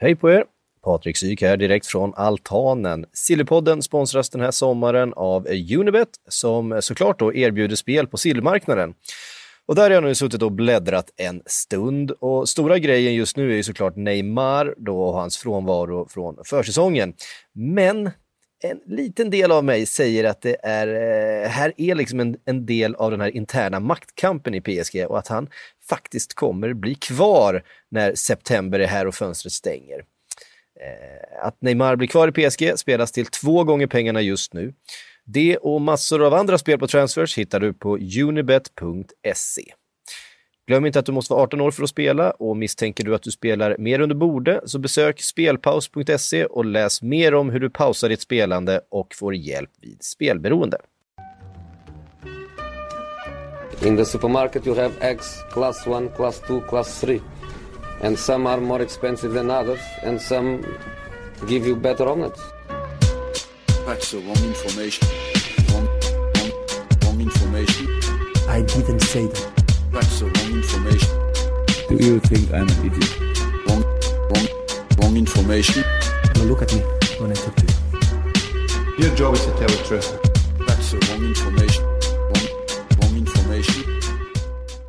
[0.00, 0.44] Hej på er!
[0.84, 3.06] Patrik Syk här direkt från altanen.
[3.12, 5.46] Sillypodden sponsras den här sommaren av
[5.78, 8.94] Unibet som såklart då erbjuder spel på sillmarknaden.
[9.66, 13.52] Och där har jag nu suttit och bläddrat en stund och stora grejen just nu
[13.52, 17.14] är ju såklart Neymar då och hans frånvaro från försäsongen.
[17.52, 18.10] Men
[18.62, 22.66] en liten del av mig säger att det är, eh, här är liksom en, en
[22.66, 25.48] del av den här interna maktkampen i PSG och att han
[25.88, 30.04] faktiskt kommer bli kvar när september är här och fönstret stänger.
[30.80, 34.74] Eh, att Neymar blir kvar i PSG spelas till två gånger pengarna just nu.
[35.24, 39.72] Det och massor av andra spel på transfers hittar du på unibet.se.
[40.68, 43.22] Glöm inte att du måste vara 18 år för att spela och misstänker du att
[43.22, 48.08] du spelar mer under bordet så besök spelpaus.se och läs mer om hur du pausar
[48.08, 50.78] ditt spelande och får hjälp vid spelberoende.
[53.82, 57.20] In the supermarket you have eggs class 1, class 2, class 3.
[58.02, 60.62] And some are more expensive than others and some
[61.48, 62.40] give you better omelets.
[63.86, 65.08] That's the wrong information.
[65.72, 65.88] Wrong,
[66.34, 66.52] wrong,
[67.04, 67.86] wrong information.
[68.48, 69.58] I didn't say that.
[69.92, 71.08] That's the wrong information.
[71.88, 73.20] Do you think I'm an idiot?
[73.66, 73.82] Wrong,
[74.30, 74.46] wrong,
[74.98, 75.84] wrong information.
[76.34, 76.80] Now look at me
[77.20, 79.04] when I talk to you.
[79.06, 80.10] Your job is to tell the truth.
[80.66, 81.87] That's the wrong information.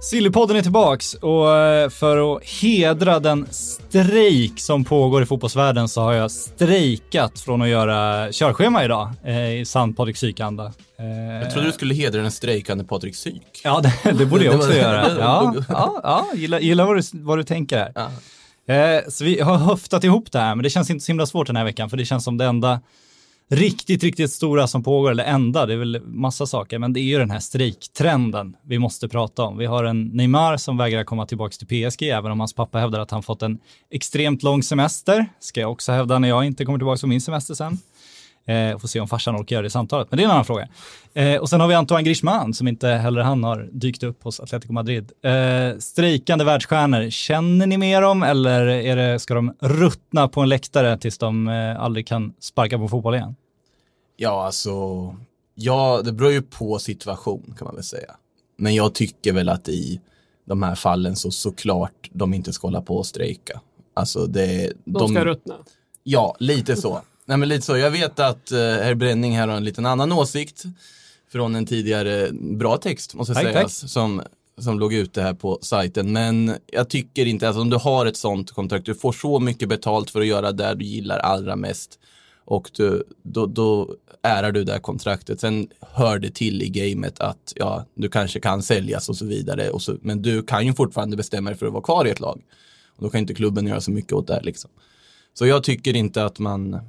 [0.10, 6.02] Sillypodden är tillbaks och eh, för att hedra den strejk som pågår i fotbollsvärlden så
[6.02, 10.74] har jag strejkat från att göra körschema idag eh, i sann Patrik Syk-anda.
[11.00, 13.62] Eh, Jag trodde du skulle hedra den strejkande Patrik Syk.
[13.64, 15.10] Ja, det, det borde jag också göra.
[15.20, 17.78] Ja, ja, ja gillar, gillar vad, du, vad du tänker
[18.68, 19.10] här.
[19.10, 21.56] Så vi har höftat ihop det här, men det känns inte så himla svårt den
[21.56, 22.80] här veckan, för det känns som det enda
[23.50, 27.04] riktigt, riktigt stora som pågår, eller enda, det är väl massa saker, men det är
[27.04, 29.58] ju den här strejktrenden vi måste prata om.
[29.58, 33.00] Vi har en Neymar som vägrar komma tillbaka till PSG, även om hans pappa hävdar
[33.00, 33.60] att han fått en
[33.92, 37.54] extremt lång semester, ska jag också hävda när jag inte kommer tillbaka på min semester
[37.54, 37.78] sen.
[38.46, 40.68] Eh, får se om farsan orkar göra det samtalet, men det är en annan fråga.
[41.14, 44.40] Eh, och sen har vi Antoine Griezmann som inte heller han har dykt upp hos
[44.40, 45.12] Atletico Madrid.
[45.24, 50.50] Eh, strejkande världsstjärnor, känner ni mer om eller är det, ska de ruttna på en
[50.50, 53.36] läktare tills de eh, aldrig kan sparka på fotboll igen?
[54.18, 54.72] Ja, alltså,
[55.56, 58.16] ja, det beror ju på situation kan man väl säga.
[58.58, 60.02] Men jag tycker väl att i
[60.46, 63.62] de här fallen så såklart de inte ska hålla på och strejka.
[63.94, 65.56] Alltså det, De ska ruttna.
[66.04, 67.02] Ja, lite så.
[67.30, 67.78] Nej, men lite så.
[67.78, 70.64] Jag vet att uh, herr Bränning här har en liten annan åsikt
[71.32, 73.90] från en tidigare bra text, måste Tack, sägas, tack.
[73.90, 74.22] som,
[74.58, 76.12] som låg ute här på sajten.
[76.14, 79.70] Men jag tycker inte, alltså om du har ett sånt kontrakt, du får så mycket
[79.70, 82.00] betalt för att göra det du gillar allra mest
[82.46, 85.40] och du, då, då ärar du det här kontraktet.
[85.40, 89.70] Sen hör det till i gamet att ja, du kanske kan säljas och så vidare.
[89.70, 92.20] Och så, men du kan ju fortfarande bestämma dig för att vara kvar i ett
[92.20, 92.42] lag.
[92.96, 94.70] Och då kan inte klubben göra så mycket åt det här liksom.
[95.34, 96.80] Så jag tycker inte att man,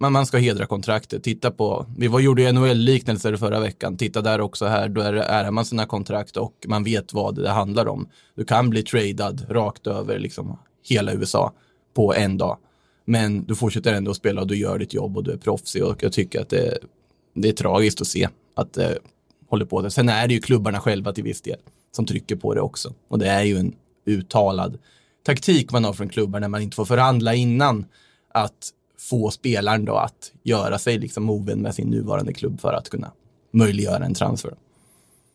[0.00, 1.22] man, man ska hedra kontraktet.
[1.22, 3.96] Titta på, vi var, gjorde ju NHL-liknelser förra veckan.
[3.96, 7.50] Titta där också här, då är, är man sina kontrakt och man vet vad det
[7.50, 8.08] handlar om.
[8.34, 11.52] Du kan bli tradad rakt över liksom hela USA
[11.94, 12.58] på en dag.
[13.04, 15.84] Men du fortsätter ändå att spela och du gör ditt jobb och du är proffsig
[15.84, 16.78] och jag tycker att det,
[17.34, 18.98] det är tragiskt att se att det
[19.48, 19.90] håller på det.
[19.90, 21.58] Sen är det ju klubbarna själva till viss del
[21.92, 22.94] som trycker på det också.
[23.08, 23.74] Och det är ju en
[24.06, 24.78] uttalad
[25.26, 27.86] taktik man har från klubbar när man inte får förhandla innan
[28.34, 32.88] att få spelaren då att göra sig liksom ovän med sin nuvarande klubb för att
[32.88, 33.12] kunna
[33.52, 34.54] möjliggöra en transfer.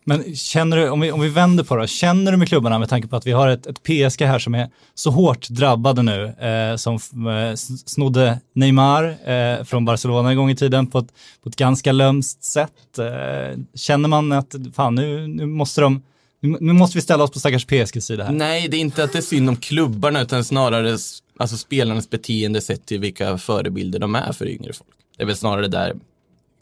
[0.04, 2.88] Men känner du, om vi, om vi vänder på det, känner du med klubbarna med
[2.88, 6.24] tanke på att vi har ett, ett PSG här som är så hårt drabbade nu,
[6.24, 6.94] eh, som
[7.28, 7.54] eh,
[7.86, 11.12] snodde Neymar eh, från Barcelona en gång i tiden på ett,
[11.42, 12.98] på ett ganska lömskt sätt.
[12.98, 16.02] Eh, känner man att fan nu, nu måste de,
[16.40, 18.32] nu, måste vi ställa oss på stackars PSGs sida här?
[18.32, 20.98] Nej, det är inte att det är synd om klubbarna utan snarare
[21.42, 24.90] alltså spelarnas beteende sett till vilka förebilder de är för yngre folk.
[25.16, 25.94] Det är väl snarare där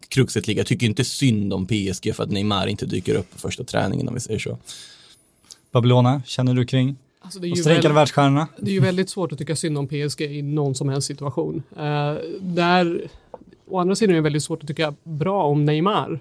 [0.08, 0.60] kruxet ligger.
[0.60, 4.08] Jag tycker inte synd om PSG för att Neymar inte dyker upp på första träningen
[4.08, 4.58] om vi säger så.
[5.72, 8.48] Babylona, känner du kring Alltså det, är de ju världsstjärnorna?
[8.56, 11.62] det är ju väldigt svårt att tycka synd om PSG i någon som helst situation.
[11.76, 11.82] Uh,
[12.40, 13.08] där,
[13.68, 16.20] å andra sidan är det väldigt svårt att tycka bra om Neymar.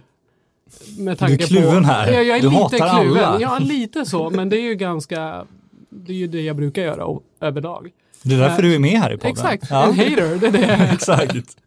[0.97, 2.11] Med Du är kluven på, här.
[2.11, 3.23] Ja, jag är Du lite hatar kluven.
[3.23, 3.41] alla.
[3.41, 5.45] Ja, lite så, men det är ju ganska,
[5.89, 7.91] det är ju det jag brukar göra överlag.
[8.23, 9.31] Det är därför du är med här i podden.
[9.31, 9.83] Exakt, Ja.
[9.87, 10.89] en hater, det är det.
[10.93, 11.57] Exakt.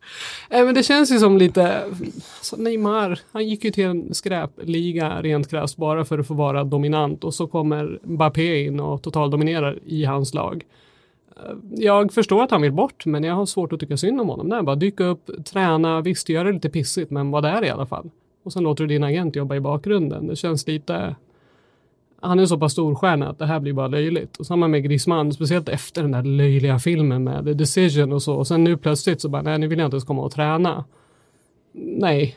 [0.51, 1.83] Eh, Men det känns ju som lite,
[2.43, 6.65] så Neymar, han gick ju till en skräpliga rent krasst bara för att få vara
[6.65, 10.65] dominant och så kommer Mbappé in och totaldominerar i hans lag.
[11.37, 14.29] Eh, Jag förstår att han vill bort, men jag har svårt att tycka synd om
[14.29, 14.47] honom.
[14.49, 17.87] Nej, bara dyka upp, träna, visst göra det lite pissigt, men var där i alla
[17.87, 18.11] fall.
[18.45, 20.27] Och sen låter du din agent jobba i bakgrunden.
[20.27, 21.15] Det känns lite,
[22.23, 24.37] han är så pass storstjärna att det här blir bara löjligt.
[24.37, 28.35] Och samma med Griezmann, speciellt efter den där löjliga filmen med The Decision och så.
[28.35, 30.85] Och sen nu plötsligt så bara, nej nu vill jag inte ens komma och träna.
[31.75, 32.37] Nej,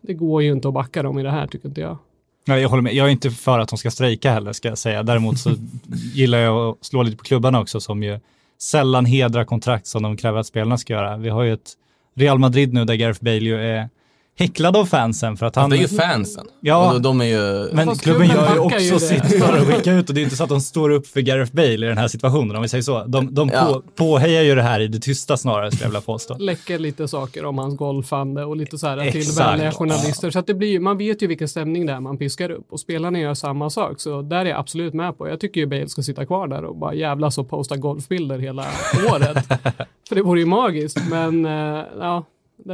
[0.00, 1.98] det går ju inte att backa dem i det här tycker inte jag.
[2.46, 2.94] Nej, jag håller med.
[2.94, 5.02] Jag är inte för att de ska strejka heller, ska jag säga.
[5.02, 5.50] Däremot så
[6.14, 8.20] gillar jag att slå lite på klubbarna också, som ju
[8.58, 11.16] sällan hedrar kontrakt som de kräver att spelarna ska göra.
[11.16, 11.72] Vi har ju ett
[12.14, 13.88] Real Madrid nu där Gareth Bale ju är
[14.38, 15.70] häcklad av fansen för att han...
[15.70, 16.46] Det är ju fansen.
[16.60, 16.94] Ja.
[16.94, 17.68] Och de är ju...
[17.72, 19.00] Men Fast klubben gör ju ju också det.
[19.00, 21.20] sitt för att skicka ut och det är inte så att de står upp för
[21.20, 23.04] Gareth Bale i den här situationen om vi säger så.
[23.04, 23.64] De, de Ja.
[23.66, 26.36] på, påhejar ju det här i det tysta snarare skulle jag vilja påstå.
[26.38, 30.30] Läcker lite saker om hans golfande och lite så här till vänliga journalister.
[30.30, 32.80] Så att det blir, man vet ju vilken stämning det är man piskar upp och
[32.80, 34.00] spelarna gör samma sak.
[34.00, 35.28] Så där är jag absolut med på.
[35.28, 38.66] Jag tycker ju Bale ska sitta kvar där och bara jävlas och posta golfbilder hela
[39.12, 39.46] året.
[40.08, 40.98] För det vore ju magiskt.
[41.10, 42.24] Men eh, ja,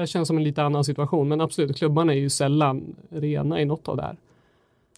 [0.01, 1.29] det känns som en lite annan situation.
[1.29, 4.17] Men absolut, klubbarna är ju sällan rena i något av det här.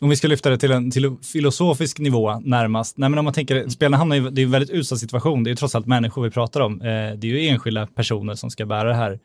[0.01, 2.99] Om vi ska lyfta det till en till en filosofisk nivå närmast.
[2.99, 5.45] Nej, men om man tänker, spelarna hamnar i det är en väldigt utsatt situation.
[5.45, 6.81] Det är ju trots allt människor vi pratar om.
[6.81, 9.19] Eh, det är ju enskilda personer som ska bära det här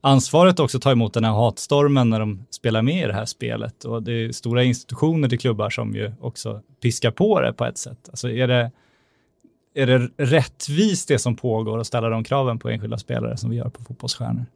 [0.00, 3.84] ansvaret också ta emot den här hatstormen när de spelar med i det här spelet.
[3.84, 7.78] Och det är stora institutioner till klubbar som ju också piskar på det på ett
[7.78, 8.08] sätt.
[8.08, 8.70] Alltså är det,
[9.74, 13.56] är det rättvist det som pågår och ställa de kraven på enskilda spelare som vi
[13.56, 14.46] gör på fotbollsstjärnor?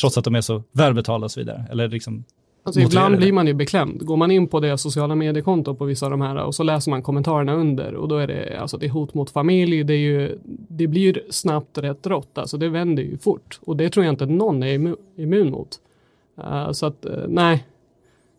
[0.00, 1.64] Trots att de är så välbetalda och så vidare.
[1.70, 2.24] Eller liksom
[2.66, 4.06] Alltså ibland blir man ju beklämd.
[4.06, 6.90] Går man in på det sociala mediekonto på vissa av de här och så läser
[6.90, 9.98] man kommentarerna under och då är det, alltså det är hot mot familj, det, är
[9.98, 10.38] ju,
[10.68, 14.12] det blir ju snabbt rätt rått, alltså det vänder ju fort och det tror jag
[14.12, 15.80] inte någon är immu- immun mot.
[16.38, 17.64] Eh, så att, eh, nej.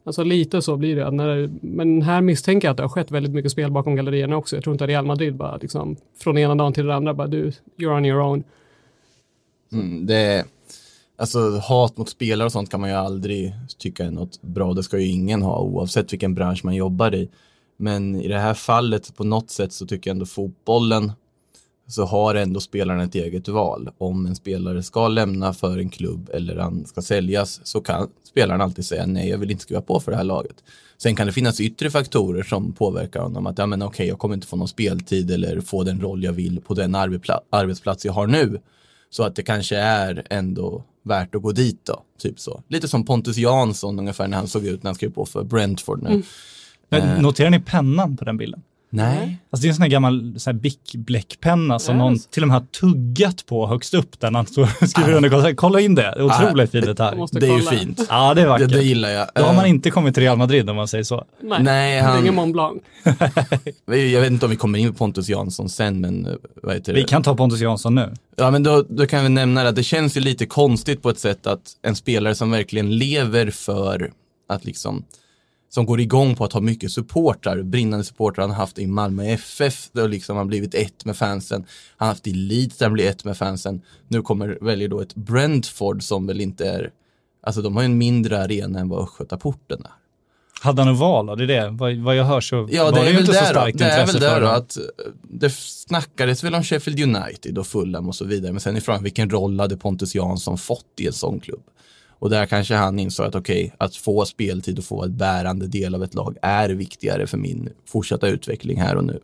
[0.04, 1.12] Alltså lite så blir det.
[1.12, 4.56] När, men här misstänker jag att det har skett väldigt mycket spel bakom gallerierna också.
[4.56, 7.28] Jag tror inte att Real Madrid bara liksom från ena dagen till den andra bara
[7.28, 8.44] du, you're on your own.
[9.72, 10.46] Mm, det
[11.18, 14.74] alltså hat mot spelare och sånt kan man ju aldrig tycka är något bra.
[14.74, 17.30] Det ska ju ingen ha oavsett vilken bransch man jobbar i.
[17.78, 21.12] Men i det här fallet på något sätt så tycker jag ändå fotbollen
[21.88, 23.90] så har ändå spelaren ett eget val.
[23.98, 28.62] Om en spelare ska lämna för en klubb eller han ska säljas så kan spelaren
[28.62, 30.64] alltid säga nej, jag vill inte skriva på för det här laget.
[30.98, 33.48] Sen kan det finnas yttre faktorer som påverkar honom.
[33.48, 36.34] Att ja, men okej, jag kommer inte få någon speltid eller få den roll jag
[36.34, 38.62] vill på den arbetspla- arbetsplats jag har nu.
[39.10, 42.04] Så att det kanske är ändå värt att gå dit då.
[42.20, 42.64] Typ så.
[42.68, 46.04] Lite som Pontus Jansson ungefär när han såg ut när han skrev på för Brentford
[46.04, 46.24] nu.
[46.90, 47.22] Men Eh.
[47.22, 48.64] Noterar ni pennan på den bilden?
[48.90, 49.38] Nej.
[49.52, 52.00] Alltså det är en sån här gammal så här Bic-bläckpenna som Yes.
[52.00, 55.54] någon till och med har tuggat på högst upp där han står och skriver under.
[55.56, 57.20] Kolla in det, det otroligt fin Jag detalj.
[57.32, 58.02] Det är ju fint.
[58.10, 58.70] Ja, det är Det, vackert.
[58.70, 59.28] det gillar jag.
[59.36, 61.26] Då har man Eh, inte kommit till Real Madrid om man säger så.
[61.44, 62.82] Nej, Nej, det är han- ingen Mont Blanc.
[64.14, 66.34] Jag vet inte om vi kommer in på Pontus Jansson sen, men eh,
[66.64, 67.00] vad heter det?
[67.00, 68.14] Vi kan ta Pontus Jansson nu.
[68.36, 71.20] Ja, men då, då kan vi nämna att det känns ju lite konstigt på ett
[71.20, 74.12] sätt att en spelare som verkligen lever för
[74.50, 75.04] att liksom,
[75.70, 79.26] som går igång på att ha mycket supportrar, brinnande supportrar han har haft i Malmö
[79.26, 81.66] FF, där liksom han blivit ett med fansen.
[81.98, 83.82] Han har haft i Leeds där han blir ett med fansen.
[84.08, 86.92] Nu kommer, väljer då ett Brentford som väl inte är,
[87.44, 89.92] alltså de har ju en mindre arena än vad Östgötaporten är.
[90.62, 91.36] Hade han då?
[91.36, 91.70] Det är det.
[91.70, 93.54] Vad, vad jag hör så Ja, var det det är ju väl inte så där
[93.54, 93.60] då.
[93.60, 94.84] starkt Det är väl där då att eh,
[95.24, 98.52] det snackades väl om Sheffield United och Fulham och så vidare.
[98.52, 101.64] Men sen är frågan vilken roll hade Pontus Jansson fått i en sån klubb?
[102.20, 105.96] Och där kanske han insåg att okej, att få speltid och få ett bärande del
[105.96, 109.20] av ett lag är viktigare för min fortsatta utveckling här och nu.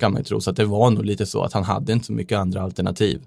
[0.00, 0.40] Kan man ju tro.
[0.40, 3.20] Så att det var nog lite så att han hade inte så mycket andra alternativ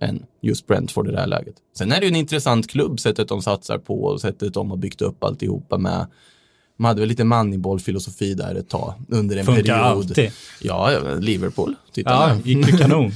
[0.00, 1.54] än just Brentford i det här läget.
[1.78, 4.76] Sen är det ju en intressant klubb, sättet de satsar på och sättet de har
[4.76, 6.06] byggt upp alltihopa med.
[6.76, 9.78] De hade väl lite Moneyball-filosofi där ett tag under en Funkar period.
[9.80, 10.30] alltid.
[10.60, 10.90] Ja,
[11.20, 11.74] Liverpool.
[11.92, 12.40] Titta Ja, där.
[12.44, 13.12] gick ju kanon.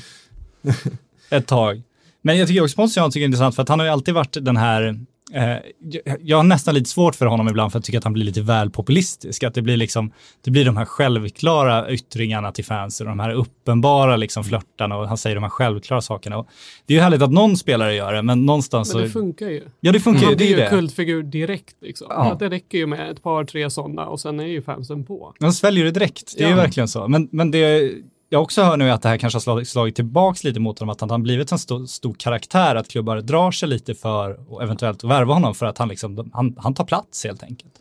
[1.31, 1.83] Ett tag.
[2.23, 4.37] Men jag tycker också Pontus Jansson är intressant för att han har ju alltid varit
[4.45, 5.01] den här
[5.35, 8.25] jag- jag har nästan lite svårt för honom ibland för jag tycker att han blir
[8.25, 9.43] lite väl populistisk.
[9.43, 10.13] Att det blir liksom,
[10.45, 15.09] det blir de här självklara yttringarna till fansen och de här uppenbara liksom flörtarna och
[15.09, 16.39] han säger de här självklara sakerna.
[16.39, 16.47] Och
[16.87, 19.13] det är ju härligt att någon spelare gör det, men någonstans Men det så...
[19.13, 19.63] funkar ju.
[19.81, 20.27] Ja, det funkar ju.
[20.27, 20.71] Han Det blir är ju ju det.
[20.71, 21.77] kultfigur direkt.
[21.83, 22.07] Liksom.
[22.11, 22.37] Ja.
[22.39, 25.35] Det räcker ju med ett par, tre sådana och sen är ju fansen på.
[25.41, 26.63] De sväljer det direkt, det är ju Ja.
[26.63, 27.09] verkligen så.
[27.09, 27.93] Men, men det
[28.33, 30.93] jag också hör nu att det här kanske har slagit, slagit tillbaks lite mot honom,
[30.93, 34.63] att han har blivit en stor, stor karaktär, att klubbar drar sig lite för och
[34.63, 37.73] eventuellt värva honom för att han, liksom, han, han tar plats helt enkelt.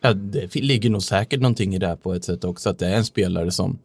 [0.00, 2.86] Ja, det ligger nog säkert någonting i det här på ett sätt också, att det
[2.86, 3.78] är en spelare som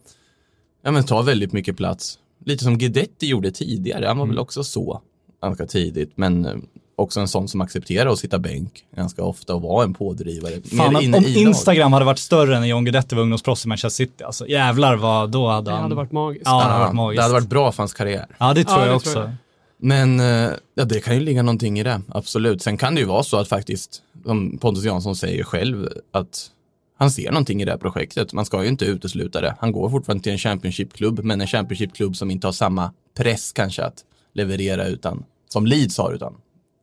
[0.81, 2.19] ja, men tar väldigt mycket plats.
[2.45, 4.35] Lite som Guidetti gjorde tidigare, han var Mm.
[4.35, 5.01] väl också så
[5.41, 6.55] ganska tidigt, men eh,
[6.95, 10.53] också en sån som accepterar att sitta bänk ganska ofta och vara en pådrivare.
[10.77, 11.41] Fan, om, inne om i lag.
[11.41, 14.95] Instagram hade varit större än när John Guidetti var ungdomsproffs i Manchester City, alltså jävlar
[14.95, 15.83] vad då hade Det han...
[15.83, 16.43] hade varit magiskt.
[16.45, 17.17] Ja, det hade varit magiskt.
[17.17, 18.25] det hade varit bra för hans karriär.
[18.37, 19.11] Ja, det tror Ja, jag det också.
[19.11, 19.33] tror jag.
[19.77, 22.61] Men eh, ja, det kan ju ligga någonting i det, absolut.
[22.61, 26.49] Sen kan det ju vara så att faktiskt, som Pontus Jansson säger själv, att
[26.97, 28.33] han ser någonting i det här projektet.
[28.33, 29.55] Man ska ju inte utesluta det.
[29.59, 33.83] Han går fortfarande till en Championship-klubb, men en Championship-klubb som inte har samma press kanske
[33.83, 33.95] att
[34.33, 36.33] leverera utan, som Leeds har, utan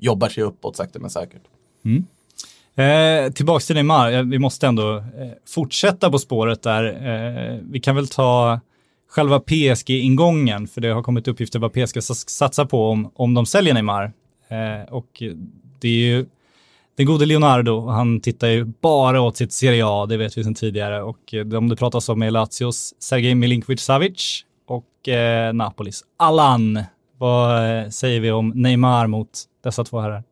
[0.01, 1.43] jobbar sig uppåt sakta men säkert.
[1.85, 2.05] Mm.
[2.75, 5.03] Eh, tillbaks till Neymar, eh, vi måste ändå eh,
[5.47, 6.85] fortsätta på spåret där.
[6.85, 8.61] Eh, vi kan väl ta
[9.09, 13.47] själva PSG-ingången, för det har kommit uppgifter vad PSG ska satsar på om, om de
[13.47, 14.13] säljer Neymar.
[14.49, 15.23] Eh, och
[15.81, 16.27] det är ju
[16.97, 20.55] den gode Leonardo, han tittar ju bara åt sitt Serie A, det vet vi sedan
[20.55, 21.03] tidigare.
[21.03, 26.85] Och eh, de det pratas om är Lazios Sergej Milinkovic-Savic och eh, Napolis Allan.
[27.21, 29.31] Vad eh, säger vi om Neymar mot
[29.65, 30.23] dessa två herrar?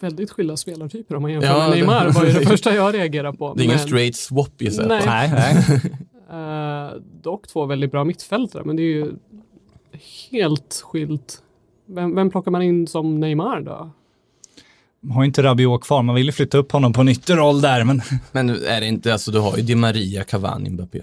[0.00, 2.94] Väldigt skilda spelartyper om man jämför Ja, med det- Neymar var ju det första jag
[2.94, 3.54] reagerade på.
[3.54, 5.30] Det är ingen Men, straight swap gissar jag Nej.
[5.32, 5.64] Nej,
[6.30, 6.86] nej.
[6.86, 6.90] eh,
[7.22, 9.12] dock två väldigt bra mittfältare, men det är ju
[10.30, 11.42] helt skilt.
[11.86, 13.90] Vem, vem plockar man in som Neymar då?
[15.12, 18.00] har inte Rabiot kvar, man vill ju flytta upp honom på en ytterroll där, men
[18.32, 21.02] Men är det inte, alltså du har ju Di Maria, Cavani, Mbappé.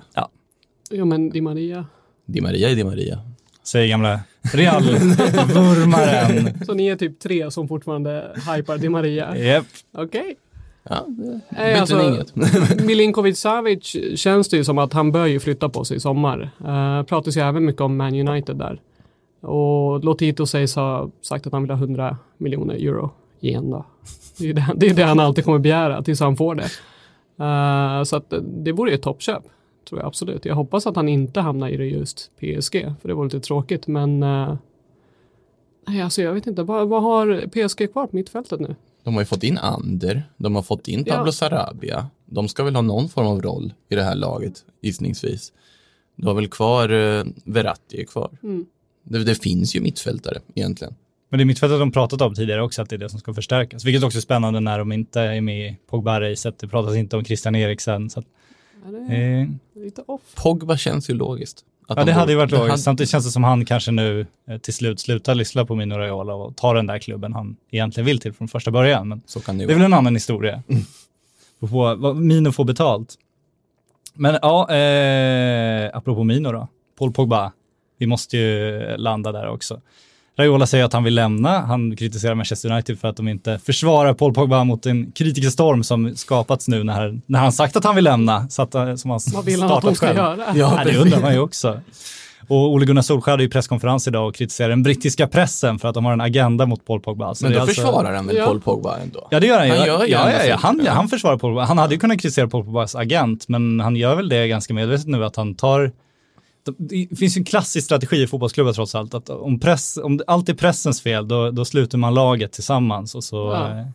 [0.90, 1.86] Ja, men Di Maria.
[2.26, 3.20] Di Maria är Di Maria.
[3.64, 4.20] säger gamla
[4.54, 6.66] Real-vurmaren.
[6.66, 9.38] Så ni är typ tre som fortfarande hypar Di Maria?
[9.38, 9.66] Japp.
[9.98, 10.36] Okej.
[10.90, 12.36] Ja, det Nej, byter alltså, inget.
[12.86, 16.50] Milinkovic Savic känns det ju som att han bör ju flytta på sig i sommar.
[16.62, 18.82] Uh, pratas ju även mycket om Man United där.
[19.42, 23.86] Och Lotito sägs ha sagt att han vill ha 100 miljoner euro igen då.
[24.38, 26.70] Det är det, det, är det han alltid kommer begära tills han får det.
[27.44, 29.44] Eh, så att det vore ju ett toppköp.
[29.90, 30.46] Tror jag absolut.
[30.46, 32.94] Jag hoppas att han inte hamnar i det just PSG.
[33.02, 34.56] För det vore lite tråkigt men eh,
[35.88, 36.64] Nej, alltså jag vet inte.
[36.64, 38.76] Vad, vad har PSG kvar på mittfältet nu?
[39.04, 41.32] De har ju fått in Ander, de har fått in Pablo Ja.
[41.32, 42.10] Sarabia.
[42.26, 45.54] De ska väl ha någon form av roll i det här laget, gissningsvis.
[46.16, 48.38] Du har väl kvar uh, Verratti är kvar.
[48.44, 48.66] Mm.
[49.04, 50.96] Det, det finns ju mittfältare egentligen.
[51.30, 53.34] Men det är mittfältet de pratat om tidigare också, att det är det som ska
[53.34, 53.86] förstärkas.
[53.86, 56.60] Vilket också är spännande när de inte är med i Pogba-racet.
[56.60, 58.10] Det pratas inte om Christian Eriksen.
[58.10, 58.26] Så att,
[58.86, 59.48] Ja, det är eh,
[59.84, 60.22] lite off.
[60.36, 61.66] Pogba känns ju logiskt.
[61.88, 62.72] Att ja, de det hade ju varit det logiskt.
[62.72, 65.96] hade- Samtidigt känns det som han kanske nu eh, till slut slutar lyssna på Mino
[65.96, 69.08] Raiola och tar den där klubben han egentligen vill till från första början.
[69.08, 70.64] Men Så kan det Det är väl en annan historia.
[71.60, 71.66] På
[71.96, 73.16] vad Mino får betalt.
[74.14, 76.68] Men ja, eh, apropå Mino då.
[77.00, 77.52] Paul Pogba.
[77.98, 79.82] Vi måste ju landa där också.
[80.38, 81.60] Raiola säger att han vill lämna.
[81.60, 86.16] Han kritiserar Manchester United för att de inte försvarar Paul Pogba mot en kritikerstorm som
[86.16, 88.50] skapats nu när, när han sagt att han vill lämna.
[88.50, 90.18] Så att, eh, som han Vad vill han att de ska själv.
[90.18, 90.38] göra?
[90.56, 91.80] Ja, det undrar man ju också.
[92.48, 95.94] Och Ole Gunnar Solskjaer hade ju presskonferens idag och kritiserar den brittiska pressen för att
[95.94, 97.36] de har en agenda mot Paul Pogba.
[97.36, 98.46] Så Men då alltså- försvarar han väl Ja.
[98.46, 99.28] Paul Pogba ändå?
[99.32, 99.74] Ja det gör han ju.
[99.76, 100.56] Han gör ja, ja, ja.
[100.60, 101.66] Han, han försvarar Paul Pogba.
[101.66, 105.08] Han hade ju kunnat kritisera Paul Pogbas agent, men han gör väl det ganska medvetet
[105.08, 105.92] nu att han tar
[106.78, 110.50] det finns ju en klassisk strategi i fotbollsklubbar trots allt, att om, press, om allt
[110.50, 113.80] är pressens fel, då, då sluter man laget tillsammans och så, Ja.
[113.80, 113.86] eh,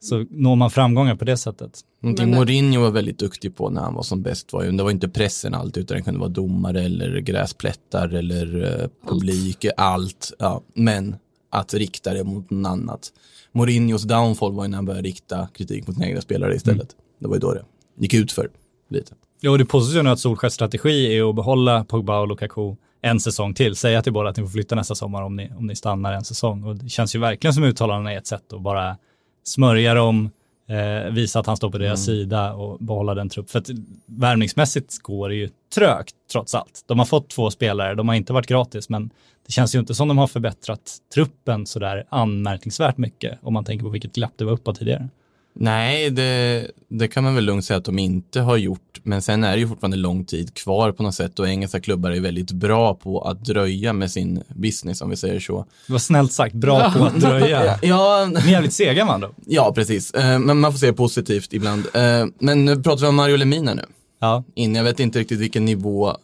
[0.00, 1.80] så når man framgångar på det sättet.
[2.00, 4.82] Någonting Men- Mourinho var väldigt duktig på när han var som bäst var ju, det
[4.82, 10.32] var inte pressen alltid utan det kunde vara domare eller gräsplättar eller eh, publik, allt.
[10.38, 10.62] Ja.
[10.74, 11.16] Men
[11.50, 13.12] att rikta det mot någon annat.
[13.52, 16.88] Mourinhos downfall var ju när han började rikta kritik mot sina egna spelare istället.
[17.20, 17.64] Det var ju då det
[17.98, 18.48] gick ut för
[18.90, 19.14] lite.
[19.46, 23.20] Jo, det påstås ju nu att Solskjaers strategi är att behålla Pogba och Lukaku en
[23.20, 23.76] säsong till.
[23.76, 26.24] Säga till båda att ni får flytta nästa sommar om ni, om ni stannar en
[26.24, 26.64] säsong.
[26.64, 28.96] Och det känns ju verkligen som uttalandena är ett sätt att bara
[29.42, 30.30] smörja dem,
[30.68, 33.50] eh, visa att han står på deras sida och behålla den trupp.
[33.50, 33.70] För att
[34.06, 36.84] värvningsmässigt går det ju trögt trots allt.
[36.86, 39.10] De har fått två spelare, de har inte varit gratis, men
[39.46, 43.84] det känns ju inte som de har förbättrat truppen sådär anmärkningsvärt mycket om man tänker
[43.84, 45.08] på vilket glapp det var uppåt tidigare.
[45.56, 48.80] Nej, det, det kan man väl lugnt säga att de inte har gjort.
[49.02, 52.10] Men sen är det ju fortfarande lång tid kvar på något sätt och engelska klubbar
[52.10, 55.66] är väldigt bra på att dröja med sin business om vi säger så.
[55.86, 57.78] Det var snällt sagt, bra på att dröja.
[57.82, 59.30] Ja, Ni är jävligt sega man då.
[59.46, 60.10] ja precis.
[60.10, 61.86] Eh, Men man får se positivt ibland.
[61.94, 63.84] Eh, Men nu pratar vi om Mario Lemina nu.
[64.20, 66.16] Ja, In, jag vet inte riktigt vilken nivå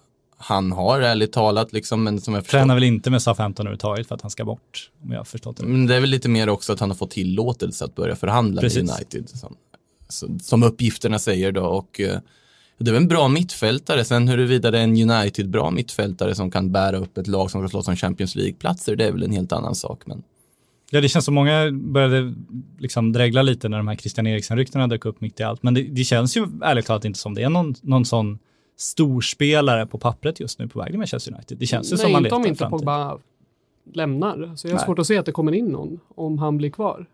[0.42, 2.58] han har, ärligt talat, liksom, men som jag förstår.
[2.58, 5.56] tränar väl inte med SA-15 överhuvudtaget för att han ska bort, om jag har förstått
[5.56, 5.66] det.
[5.66, 8.60] Men det är väl lite mer också att han har fått tillåtelse att börja förhandla
[8.60, 8.82] Precis.
[8.82, 9.28] med United.
[10.08, 11.62] Som, som uppgifterna säger då.
[11.62, 12.18] Och, eh,
[12.78, 14.04] det är väl en bra mittfältare.
[14.04, 17.68] Sen huruvida det är en United-bra mittfältare som kan bära upp ett lag som ska
[17.68, 20.02] slåss om Champions League-platser, det är väl en helt annan sak.
[20.06, 20.22] Men
[20.90, 22.34] Ja, det känns som många började
[22.78, 25.62] liksom dregla lite när de här Christian Eriksen-ryktena dök upp mitt i allt.
[25.62, 28.38] Men det, det känns ju ärligt talat inte som det är någon, någon sån
[28.80, 31.58] storspelare på pappret just nu på väg till Manchester United.
[31.58, 32.78] Det känns ju som Nej, man inte om letar inte framtid.
[32.78, 33.18] Pogba
[33.92, 34.52] lämnar.
[34.56, 34.86] Så jag har Nej.
[34.86, 37.06] svårt att se att det kommer in någon om han blir kvar.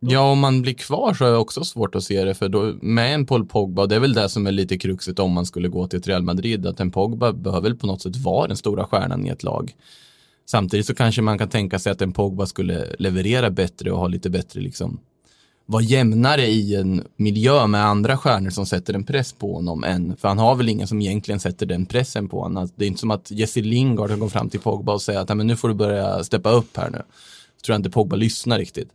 [0.00, 2.34] ja, om man blir kvar så är det också svårt att se det.
[2.34, 5.32] För då, med en Paul Pogba, det är väl det som är lite kruxet om
[5.32, 8.16] man skulle gå till ett Real Madrid, att en Pogba behöver väl på något sätt
[8.16, 9.74] vara den stora stjärnan i ett lag.
[10.46, 14.08] Samtidigt så kanske man kan tänka sig att en Pogba skulle leverera bättre och ha
[14.08, 15.00] lite bättre liksom
[15.70, 20.16] vara jämnare i en miljö med andra stjärnor som sätter en press på honom än,
[20.16, 22.56] för han har väl ingen som egentligen sätter den pressen på honom.
[22.56, 25.36] Alltså, det är inte som att Jesse Lingard går fram till Pogba och säger att
[25.36, 26.98] men nu får du börja steppa upp här nu.
[27.56, 28.88] Jag tror jag inte Pogba lyssnar riktigt.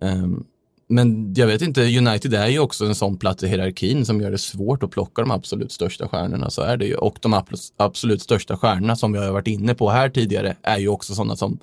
[0.00, 0.44] Um,
[0.88, 4.30] men jag vet inte, United är ju också en sån plats i hierarkin som gör
[4.30, 6.94] det svårt att plocka de absolut största stjärnorna, så är det ju.
[6.94, 7.42] Och de
[7.76, 11.36] absolut största stjärnorna som vi har varit inne på här tidigare är ju också sådana
[11.36, 11.58] som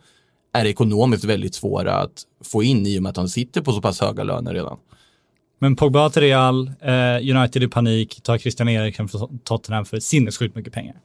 [0.56, 3.82] är ekonomiskt väldigt svåra att få in i och med att de sitter på så
[3.82, 4.78] pass höga löner redan.
[5.60, 10.56] Men Pogba till Real, eh, United i panik, tar Christian Eriksen från Tottenham för sinnessjukt
[10.56, 10.96] mycket pengar.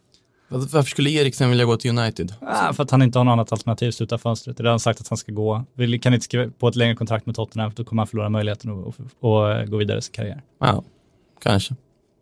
[0.48, 2.34] Varför skulle Eriksen vilja gå till United?
[2.40, 4.56] Ah, för att han inte har något annat alternativ sluta fönstret.
[4.56, 5.64] Det har han sagt att han ska gå.
[5.74, 8.28] Vi kan inte skriva på ett längre kontrakt med Tottenham, för då kommer han förlora
[8.28, 10.42] möjligheten att, att, att gå vidare i sin karriär.
[10.60, 10.84] Ja,
[11.42, 11.74] kanske.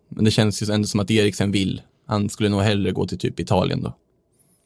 [0.08, 1.82] Men det känns ju ändå som att Eriksen vill.
[2.06, 3.92] Han skulle nog hellre gå till typ Italien då.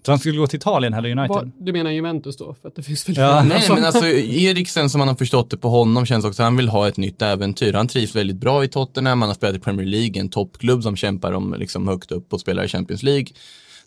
[0.06, 1.28] Så han skulle gå till Italien eller United?
[1.28, 2.54] Var, du menar Juventus då?
[2.62, 3.44] För att det finns väl ja.
[3.44, 6.68] Nej, men alltså Eriksen som man har förstått det på honom känns också, han vill
[6.68, 7.72] ha ett nytt äventyr.
[7.72, 10.96] Han trivs väldigt bra i Tottenham, han har spelat i Premier League, en toppklubb som
[10.96, 13.26] kämpar om liksom högt upp och spelar i Champions League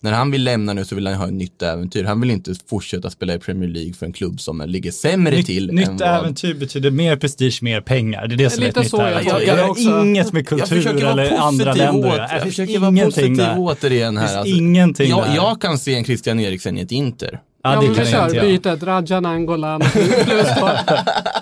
[0.06, 2.04] när han vill lämna nu så vill han ha ett nytt äventyr.
[2.04, 5.46] Han vill inte fortsätta spela i Premier League för en klubb som ligger sämre nytt,
[5.46, 5.72] till.
[5.72, 6.60] Nytt äventyr vad...
[6.60, 8.28] betyder mer prestige, mer pengar.
[8.28, 9.30] Det är det som är ett nytt äventyr.
[9.30, 12.10] Jag, jag, jag, också, inget med kultur eller andra länder.
[12.10, 13.56] Åt, jag försöker vara positiv där.
[13.58, 14.38] återigen här.
[14.38, 15.36] Alltså, ingenting jag, där.
[15.36, 17.40] jag kan se en Christian Eriksen i ett Inter.
[17.64, 19.82] Ja, ja det kan kör bytet, Raja Nangolan
[20.26, 20.48] plus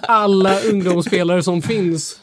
[0.02, 2.20] alla ungdomsspelare som finns.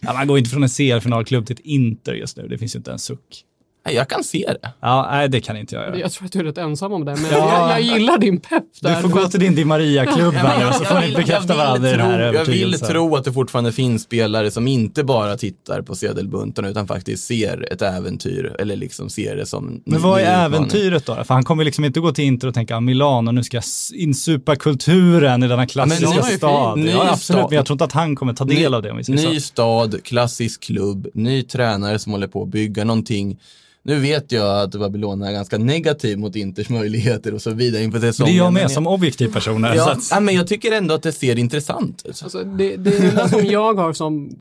[0.00, 2.78] Ja, man går inte från en CL-finalklubb till ett Inter just nu, det finns ju
[2.78, 3.44] inte en suck.
[3.92, 4.72] Jag kan se det.
[4.80, 5.98] Ja, nej, det kan inte jag göra.
[5.98, 7.70] Jag tror att du är rätt ensam om det, men ja.
[7.70, 8.96] jag, jag, gillar din pepp där.
[8.96, 12.00] Du får gå till din Di Maria-klubb ja, så får ni bekräfta varandra i den
[12.00, 16.68] här Jag vill tro att det fortfarande finns spelare som inte bara tittar på sedelbuntarna
[16.68, 21.14] utan faktiskt ser ett äventyr eller liksom ser det som Men vad är äventyret då?
[21.14, 23.64] För han kommer liksom inte gå till Inter och tänka Milano, nu ska jag
[23.94, 26.78] insupa kulturen i denna klassiska men, stad.
[26.78, 28.90] Ny ja, absolut, men jag tror inte att han kommer ta del ny, av det.
[28.90, 29.40] Om vi ny så.
[29.40, 33.38] stad, klassisk klubb, ny tränare som håller på att bygga någonting
[33.86, 38.00] nu vet jag att Babylona är ganska negativ mot Inters möjligheter och så vidare inför
[38.00, 38.32] säsongen.
[38.32, 39.62] Det är jag med som objektiv person.
[39.62, 40.10] Ja, att...
[40.10, 42.20] ja, men jag tycker ändå att det ser intressant ut.
[42.22, 44.40] Alltså, det, det enda som jag har som,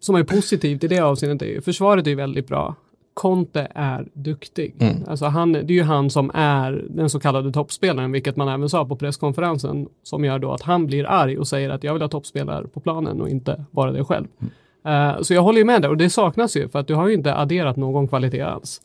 [0.00, 2.76] som är positivt i det avseendet är ju, försvaret är ju väldigt bra.
[3.14, 4.74] Conte är duktig.
[4.78, 4.96] Mm.
[5.06, 8.68] Alltså han, det är ju han som är den så kallade toppspelaren, vilket man även
[8.68, 12.02] sa på presskonferensen, som gör då att han blir arg och säger att jag vill
[12.02, 14.26] ha toppspelare på planen och inte bara det själv.
[14.40, 14.52] Mm.
[14.88, 17.08] Uh, så jag håller ju med där och det saknas ju för att du har
[17.08, 18.80] ju inte adderat någon kvalitet alls.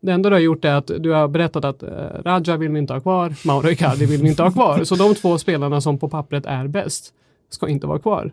[0.00, 1.88] Det enda du har gjort är att du har berättat att uh,
[2.24, 4.84] Raja vill vi inte ha kvar, Mauro Icardi vill vi inte ha kvar.
[4.84, 7.12] Så de två spelarna som på pappret är bäst
[7.50, 8.32] ska inte vara kvar.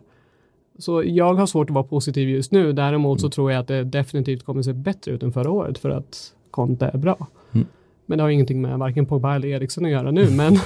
[0.78, 2.72] Så jag har svårt att vara positiv just nu.
[2.72, 3.30] Däremot så mm.
[3.30, 6.90] tror jag att det definitivt kommer se bättre ut än förra året för att Conte
[6.94, 7.26] är bra.
[7.52, 7.66] Mm.
[8.06, 10.58] Men det har ingenting med varken Pogba eller Eriksson att göra nu, men...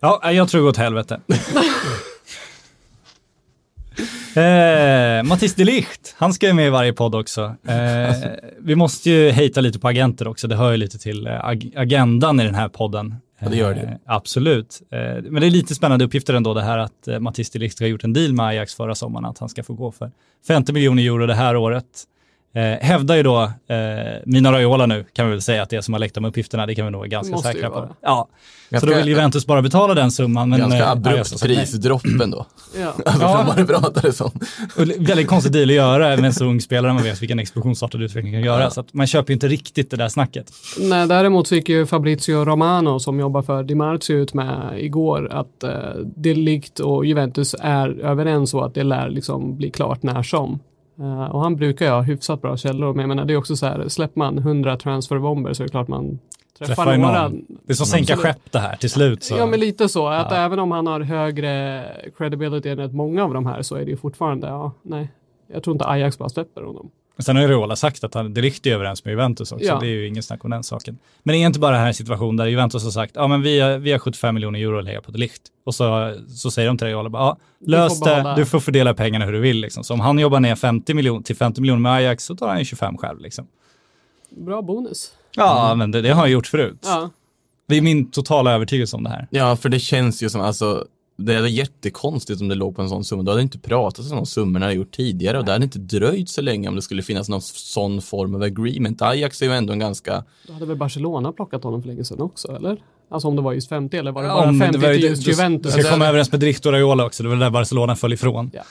[0.00, 1.20] Ja, jag tror åt helvete.
[4.38, 7.54] Eh, Mattis de Ligt, han ska ju med i varje podd också.
[7.68, 8.14] Eh,
[8.58, 11.70] vi måste ju hejta lite på agenter också, det hör ju lite till eh, ag
[11.76, 13.14] agendan i den här podden.
[13.38, 13.80] Ja, det gör det.
[13.80, 14.82] Eh, absolut.
[14.90, 17.80] Eh, men det är lite spännande uppgifter ändå det här att eh, Mattis de Ligt
[17.80, 20.10] har gjort en deal med Ajax förra sommaren, att han ska få gå för
[20.48, 21.84] 50 miljoner euro det här året.
[22.54, 23.76] Eh, hävdar ju då eh,
[24.24, 26.66] Mina Raiola nu, kan vi väl säga att det är som har läckt de uppgifterna,
[26.66, 27.88] det kan vi nog vara ganska säkra på.
[28.00, 28.28] Ja.
[28.70, 30.48] Ganska, så då vill Juventus bara betala den summan.
[30.48, 32.46] Men, ganska eh, abrupt prisdroppen då.
[32.80, 32.94] ja.
[33.20, 33.54] ja.
[33.56, 34.30] man pratar det som.
[34.98, 38.32] väldigt konstig deal att göra med en så ung spelare, man vet vilken explosionsartad utveckling
[38.32, 38.62] kan göra.
[38.62, 38.70] Ja.
[38.70, 40.52] Så att man köper ju inte riktigt det där snacket.
[40.80, 45.62] Nej, däremot fick ju Fabrizio Romano som jobbar för Di Marzio ut med igår att
[45.62, 45.70] eh,
[46.16, 50.60] det likt och Juventus är överens och att det lär liksom bli klart när som.
[51.00, 53.56] Uh, och han brukar ju ha hyfsat bra källor, men jag menar det är också
[53.56, 56.18] så här, släpper man 100 transferbomber så är det klart man
[56.58, 57.28] träffar, träffar några.
[57.28, 59.22] Det är som sänka skepp det här till slut.
[59.22, 59.34] Så.
[59.36, 60.06] Ja, men lite så.
[60.06, 60.36] Att ja.
[60.36, 61.84] även om han har högre
[62.16, 65.10] credibility än många av de här så är det ju fortfarande, ja, nej.
[65.52, 66.90] Jag tror inte Ajax bara släpper honom.
[67.18, 69.66] Sen har ju Reola sagt att han direkt är överens med Juventus också.
[69.66, 69.78] Ja.
[69.78, 70.98] Det är ju ingen snack om den saken.
[71.22, 73.60] Men det är inte bara den här situationen där Juventus har sagt, ja men vi
[73.60, 75.42] har, vi har 75 miljoner euro att lägga på Delicht.
[75.64, 79.32] Och så, så säger de till Reola, ja lös det, du får fördela pengarna hur
[79.32, 79.60] du vill.
[79.60, 79.84] Liksom.
[79.84, 82.58] Så om han jobbar ner 50 miljoner till 50 miljoner med Ajax så tar han
[82.58, 83.20] ju 25 själv.
[83.20, 83.46] Liksom.
[84.30, 85.12] Bra bonus.
[85.36, 85.78] Ja, mm.
[85.78, 86.78] men det, det, har han gjort förut.
[86.82, 87.10] Ja.
[87.66, 89.26] Det är min totala övertygelse om det här.
[89.30, 90.86] Ja, för det känns ju som, alltså
[91.18, 93.22] det är jättekonstigt om det låg på en sån summa.
[93.22, 96.28] Då hade inte pratat om de summorna jag gjort tidigare och det hade inte dröjt
[96.28, 99.02] så länge om det skulle finnas någon sån form av agreement.
[99.02, 100.24] Ajax är ju ändå en ganska...
[100.46, 102.82] Då hade väl Barcelona plockat honom för länge sedan också, eller?
[103.10, 105.74] Alltså om det var just 50 eller var det bara om 50 till just Juventus?
[105.74, 108.50] Du ska komma överens med Drift och Raiola också, det var där Barcelona föll ifrån.
[108.54, 108.62] Ja.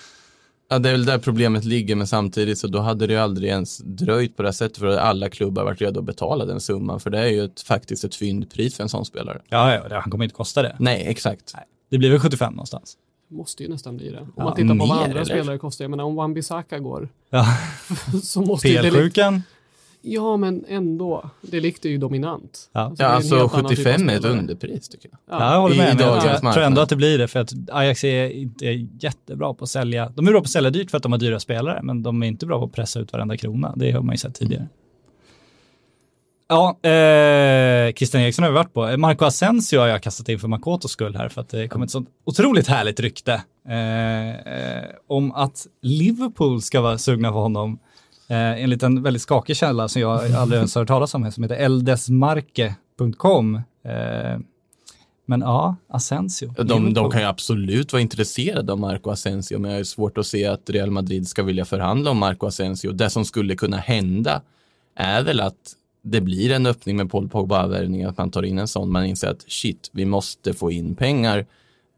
[0.70, 3.50] Ja, det är väl där problemet ligger, men samtidigt så då hade det ju aldrig
[3.50, 6.60] ens dröjt på det här sättet för att alla klubbar varit redo att betala den
[6.60, 9.42] summan, för det är ju ett, faktiskt ett fyndpris för en sån spelare.
[9.50, 10.76] Ja, ja, han kommer inte kosta det.
[10.80, 11.52] Nej, exakt.
[11.56, 11.66] Nej.
[11.90, 12.98] Det blir väl 75 någonstans?
[13.28, 14.20] Måste ju nästan bli det.
[14.20, 15.24] Om Ja, man tittar på vad andra eller?
[15.24, 15.84] spelare kostar.
[15.86, 17.46] Jag menar om Wan-Bissaka går Ja.
[18.24, 18.82] så måste ju det...
[18.92, 19.42] PL-sjukan.
[20.02, 21.30] Ja, men ändå.
[21.42, 22.70] Det är ju dominant.
[22.72, 22.80] Ja.
[22.82, 25.40] Alltså, Ja, alltså helt annan typ av 75 är ett underpris tycker jag.
[25.42, 25.90] Ja, jag håller I med.
[25.90, 28.66] jag dagens tror- tror ändå att det blir det för att Ajax är inte
[29.00, 30.10] jättebra på att sälja.
[30.16, 32.24] De är bra på att sälja dyrt för att de har dyra spelare, men de
[32.24, 33.74] är inte bra på att pressa ut varenda krona.
[33.76, 34.68] Det har man ju sett tidigare.
[36.50, 38.98] Ja, eh, Christian Eriksson har vi varit på.
[38.98, 41.92] Marco Asensio har jag kastat in för Makotos skull här för att det kom ett
[41.92, 47.80] sånt otroligt härligt rykte eh, eh, om att Liverpool ska vara sugna på honom.
[48.30, 51.44] Eh, enligt en väldigt skakig källa som jag aldrig ens har hört talas om, som
[51.44, 53.56] heter eldesmarke.com.
[53.56, 54.40] Eh,
[55.26, 56.54] men ja, Asensio.
[56.64, 60.28] De, de kan ju absolut vara intresserade av Marco Asensio, men jag ju svårt att
[60.28, 62.92] se att Real Madrid ska vilja förhandla om Marco Asensio.
[62.92, 64.42] Det som skulle kunna hända
[64.96, 65.74] är väl att
[66.12, 68.92] det blir en öppning med Paul Pogba-värvning, att man tar in en sån.
[68.92, 71.46] Man inser att shit, vi måste få in pengar.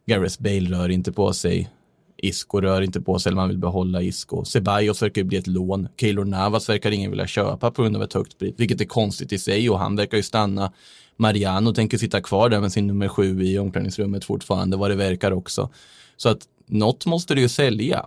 [0.05, 1.69] Gareth Bale rör inte på sig.
[2.17, 4.45] Isco rör inte på sig, eller man vill behålla Isco.
[4.45, 5.87] Ceballos verkar ju bli ett lån.
[5.97, 9.33] Keylor Navas verkar ingen vilja köpa på grund av ett högt pris, vilket är konstigt
[9.33, 10.71] i sig och han verkar ju stanna.
[11.17, 15.31] Mariano tänker sitta kvar där med sin nummer sju i omklädningsrummet fortfarande, vad det verkar
[15.31, 15.69] också.
[16.17, 18.05] Så att något måste du ju sälja.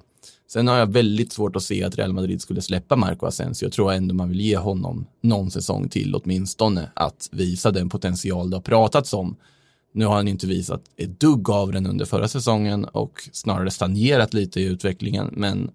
[0.52, 3.66] Sen har jag väldigt svårt att se att Real Madrid skulle släppa Marco Asensio.
[3.66, 8.50] Jag tror ändå man vill ge honom någon säsong till åtminstone att visa den potential
[8.50, 9.36] det har pratats om.
[9.92, 14.34] Nu har han inte visat ett dugg av den under förra säsongen och snarare stagnerat
[14.34, 15.70] lite i utvecklingen, men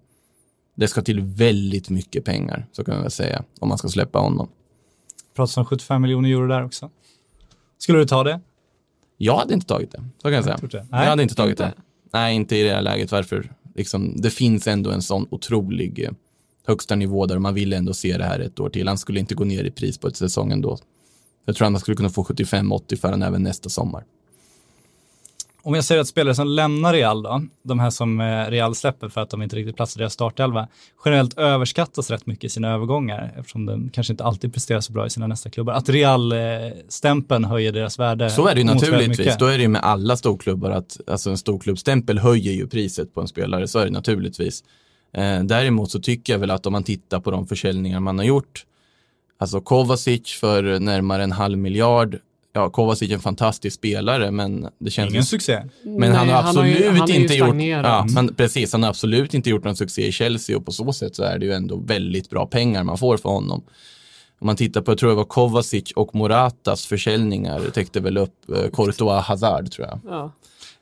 [0.74, 4.18] det ska till väldigt mycket pengar, så kan man väl säga, om man ska släppa
[4.18, 4.48] honom.
[5.36, 6.90] Pratas om 75 miljoner euro där också.
[7.78, 8.40] Skulle du ta det?
[9.16, 10.58] Jag hade inte tagit det, så kan jag säga.
[10.72, 11.74] jag Nej, hade inte tagit det.
[12.12, 13.12] Nej, inte i det här läget.
[13.12, 13.52] Varför?
[13.78, 16.10] Liksom, det finns ändå en sån otrolig eh,
[16.66, 18.88] högsta nivå där man vill ändå se det här ett år till.
[18.88, 20.78] Han skulle inte gå ner i pris på ett säsong ändå.
[21.44, 24.04] Jag tror att man skulle kunna få 75-80 för den även nästa sommar.
[25.62, 29.08] Om jag säger att spelare som lämnar Real då, de här som eh, Real släpper
[29.08, 30.68] för att de inte riktigt platsar i deras startelva,
[31.04, 35.06] generellt överskattas rätt mycket i sina övergångar eftersom de kanske inte alltid presterar så bra
[35.06, 35.72] i sina nästa klubbar.
[35.72, 38.30] Att Real-stämpeln höjer deras värde.
[38.30, 39.36] Så är det ju naturligtvis.
[39.38, 43.20] Då är det ju med alla storklubbar att alltså en storklubbstämpel höjer ju priset på
[43.20, 43.68] en spelare.
[43.68, 44.64] Så är det naturligtvis.
[45.12, 48.24] Eh, däremot så tycker jag väl att om man tittar på de försäljningar man har
[48.24, 48.64] gjort,
[49.38, 52.18] alltså Kovacic för närmare en halv miljard.
[52.58, 55.62] Ja, Kovacic är en fantastisk spelare, men det känns Ingen succé.
[55.82, 59.34] Men han har absolut han är ju inte gjort, ja, han, precis, han har absolut
[59.34, 61.76] inte gjort någon succé i Chelsea och på så sätt så är det ju ändå
[61.76, 63.62] väldigt bra pengar man får för honom.
[64.40, 68.18] Om man tittar på, jag tror det var Kovacic och Moratas försäljningar, det täckte väl
[68.18, 70.00] upp eh, Courtois Hazard tror jag.
[70.06, 70.32] Ja.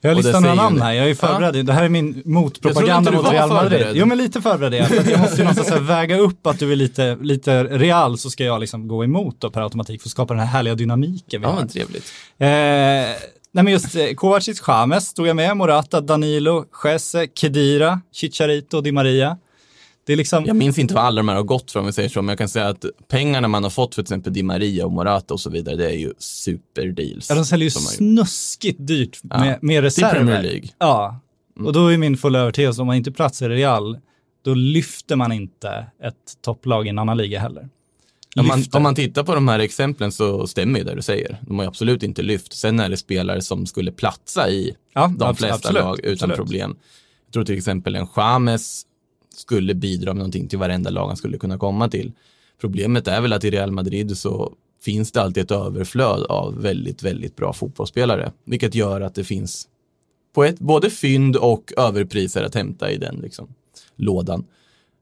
[0.09, 1.67] Jag listat några namn här, jag är förberedd.
[1.67, 3.87] Det här är min motpropaganda mot Real Madrid.
[3.95, 4.89] Jo men lite förberedd är jag.
[4.89, 8.45] För jag måste ju någonstans väga upp att du är lite, lite Real så ska
[8.45, 11.47] jag liksom gå emot då per automatik för att skapa den här härliga dynamiken vi
[11.47, 11.59] Ja, har.
[11.59, 12.13] men trevligt.
[12.39, 13.15] Eh, nej
[13.53, 19.37] men just eh, Kovacic, James stod jag med, Morata, Danilo, Jesse, Kedira, Chicharito, Di Maria.
[20.07, 21.93] Det är liksom, Jag minns inte vad alla de här har gått för om vi
[21.93, 24.43] säger så, men jag kan säga att pengarna man har fått för till exempel Di
[24.43, 27.29] Maria och Morata och så vidare, det är ju superdeals.
[27.31, 30.15] ja, de säljer ju snuskigt dyrt Ja, med, med Till reserver.
[30.15, 30.69] Premier League.
[30.79, 31.21] Ja,
[31.65, 33.99] och då är min fulla övertygelse, om man inte platsar i Real,
[34.45, 35.69] då lyfter man inte
[36.03, 36.15] ett
[36.45, 37.69] topplag i en annan liga heller.
[38.37, 41.39] Om man, om man tittar på de här exemplen så stämmer ju det du säger.
[41.41, 42.53] De har ju absolut inte lyft.
[42.53, 46.13] Sen är det spelare som skulle platsa i Ja, de abs- flesta absolut, lag utan
[46.13, 46.37] absolut.
[46.37, 46.77] problem.
[47.27, 48.86] Jag tror till exempel en James
[49.37, 52.13] skulle bidra med någonting till varenda lag han skulle kunna komma till.
[52.61, 57.03] Problemet är väl att i Real Madrid så finns det alltid ett överflöd av väldigt,
[57.03, 59.69] väldigt bra fotbollsspelare, vilket gör att det finns
[60.35, 63.49] på ett, både fynd och överpriser att hämta i den liksom,
[63.97, 64.45] lådan.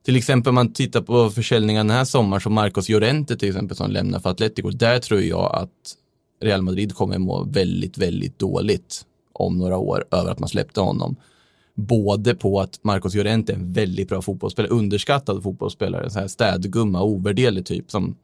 [0.05, 3.77] Till exempel om man tittar på försäljningen den här sommaren, som Marcos Llorente till exempel
[3.77, 5.97] som lämnar för Atletico, där tror jag att
[6.41, 11.17] Real Madrid kommer må väldigt, väldigt dåligt om några år över att man släppte honom.
[11.75, 17.03] Både på att Marcos Llorente är en väldigt bra fotbollsspelare, underskattad fotbollsspelare, så här städgumma,
[17.03, 18.17] ovärderlig typ som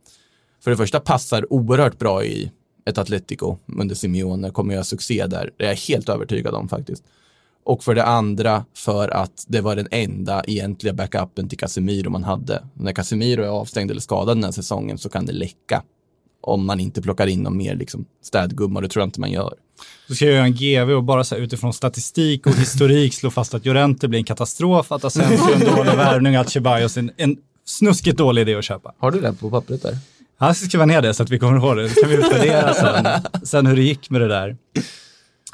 [0.61, 2.51] för det första passar oerhört bra i
[2.85, 5.51] ett Atletico under Simeone, kommer göra succé där.
[5.57, 7.05] Det är jag helt övertygad om faktiskt.
[7.65, 12.25] Och för det andra för att det var den enda egentliga backupen till Casemiro man
[12.25, 12.65] hade.
[12.75, 15.83] När Casemiro är avstängd eller skadad den här säsongen så kan det läcka.
[16.41, 19.55] Om man inte plockar in någon mer liksom, städgumma, det tror jag inte man gör.
[20.09, 23.31] Så ska jag göra en GV och bara så här, utifrån statistik och historik slå
[23.31, 27.01] fast att Llorente blir en katastrof, att Asensio är en dålig värvning, att Ceballos är
[27.01, 28.95] en, en snuskigt dålig idé att köpa.
[28.99, 29.99] Har du det på pappret där?
[30.39, 31.83] Ja, Jag ska skriva ner det så att vi kommer ihåg det.
[31.89, 33.07] Det kan vi utvärdera sen,
[33.43, 34.57] sen hur det gick med det där.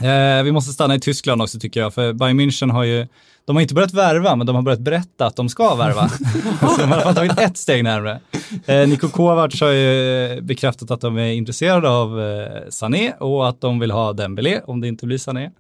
[0.03, 3.07] Eh, vi måste stanna i Tyskland också tycker jag, för Bayern München har ju,
[3.47, 6.09] de har inte börjat värva, men de har börjat berätta att de ska värva.
[6.61, 8.21] så de har i alla fall tagit ett steg närmare.
[8.67, 13.61] Eh, Niko Kovac har ju bekräftat att de är intresserade av eh, Sané och att
[13.61, 15.47] de vill ha Dembélé om det inte blir Sané.
[15.47, 15.53] Och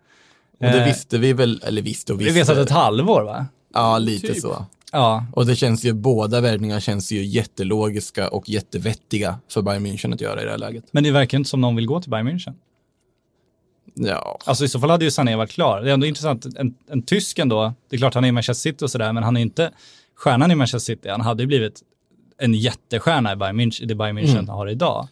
[0.66, 2.38] det Eh, visste vi väl, eller visste och Vi visste.
[2.40, 3.46] vet att ett halvår va?
[3.74, 4.36] Ja, lite Typ.
[4.42, 4.66] så.
[4.92, 5.24] Ja.
[5.32, 10.20] Och det känns ju, båda värvningarna känns ju jättelogiska och jättevettiga för Bayern München att
[10.20, 10.84] göra i det här läget.
[10.90, 12.54] Men det verkar inte som någon vill gå till Bayern München.
[14.00, 15.82] Ja, Alltså i så fall hade ju Sané varit klar.
[15.82, 18.70] Det är ändå intressant, en, en tysk ändå, det är klart han är i Manchester
[18.70, 19.70] City och sådär, men han är inte
[20.14, 21.08] stjärnan i Manchester City.
[21.08, 21.82] Han hade ju blivit
[22.38, 24.48] en jättestjärna i Bayern München, det Bayern München Mm.
[24.48, 25.08] har idag.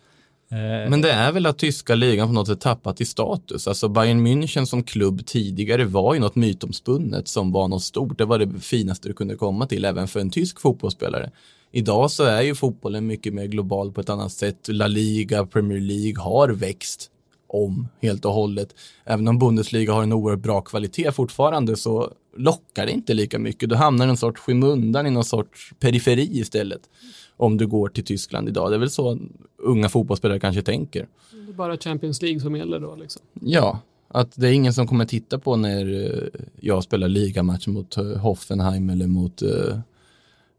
[0.51, 3.68] Eh, men det är väl att tyska ligan på något sätt tappat i status.
[3.68, 8.18] Alltså Bayern München som klubb tidigare var ju något mytomspunnet som var något stort.
[8.18, 11.31] Det var det finaste du kunde komma till även för en tysk fotbollsspelare.
[11.73, 14.68] Idag så är ju fotbollen mycket mer global på ett annat sätt.
[14.68, 17.11] La Liga, Premier League har växt
[17.55, 18.75] om helt och hållet.
[19.05, 23.69] Även om Bundesliga har en oerhört bra kvalitet fortfarande så lockar det inte lika mycket.
[23.69, 26.81] Du hamnar i en sorts skymundan i någon sorts periferi istället.
[27.37, 28.71] Om du går till Tyskland idag.
[28.71, 29.19] Det är väl så
[29.59, 31.09] unga fotbollsspelare kanske tänker.
[31.31, 33.23] Det är bara Champions League som gäller då liksom.
[33.40, 37.97] Ja, att det är ingen som kommer titta på när eh, jag spelar ligamatch mot
[37.97, 39.79] eh, Hoffenheim eller mot eh,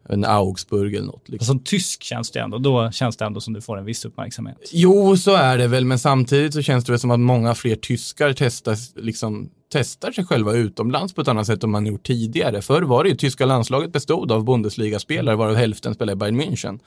[0.10, 1.30] en Augsburg eller något.
[1.30, 1.46] Liksom.
[1.46, 4.70] Som tysk känns det ändå, då känns det ändå som du får en viss uppmärksamhet.
[4.72, 7.76] Jo, så är det väl, men samtidigt så känns det väl som att många fler
[7.76, 12.62] tyskar testar, liksom, testar sig själva utomlands på ett annat sätt än man gjort tidigare.
[12.62, 16.80] Förr var det ju, tyska landslaget bestod av Bundesliga-spelare, varav hälften spelade i Bayern München.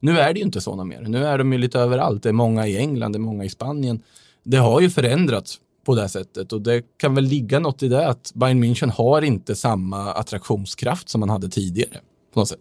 [0.00, 1.00] Nu är det ju inte sådana mer.
[1.00, 2.22] Nu är de ju lite överallt.
[2.22, 4.02] Det är många i England, det är många i Spanien.
[4.42, 7.88] Det har ju förändrats på det här sättet och det kan väl ligga något i
[7.88, 12.00] det att Bayern München har inte samma attraktionskraft som man hade tidigare.
[12.34, 12.60] På något sätt.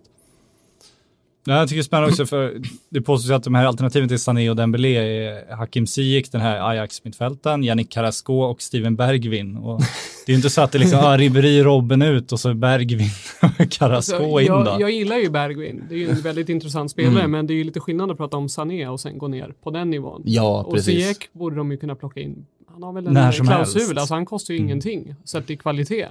[1.46, 4.10] Ja, jag tycker det är spännande också för det påstås ju att de här alternativen
[4.10, 9.58] till Sané och Dembélé är Hakim Ziyech, den här Ajax-mittfältaren, Yannick Carrasco och Steven Bergvin.
[9.58, 9.80] Och
[10.26, 12.54] det är ju inte så att det är liksom, ah, Ribéry, Robben ut och så
[12.54, 13.10] Bergvin
[13.42, 14.66] och Carrasco Alltså, in då.
[14.66, 15.84] jag, jag gillar ju Bergvin.
[15.90, 18.38] Det är ju en väldigt intressant spelare, men det är ju lite skillnad att prata
[18.38, 20.22] om Sané och sen gå ner på den nivån.
[20.26, 21.04] Ja, och precis.
[21.04, 22.46] Ziyech borde de ju kunna plocka in.
[22.68, 23.98] Han har väl en klausul, helst.
[23.98, 26.08] alltså han kostar ju ingenting sett till kvalitet.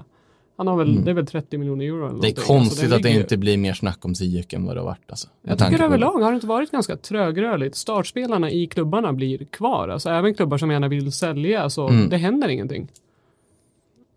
[0.59, 2.21] Han har väl, det är väl 30 miljoner euro eller Mm.
[2.21, 2.31] Det är.
[2.31, 4.87] Alltså, konstigt den att det inte blir mer snack om Ziyech än vad det har
[4.87, 5.11] varit.
[5.11, 7.77] Alltså, Jag tycker överlag har det inte varit ganska trögrörligt.
[7.77, 9.89] Startspelarna i klubbarna blir kvar.
[9.89, 12.09] Alltså även klubbar som gärna vill sälja, så Mm.
[12.09, 12.89] det händer ingenting.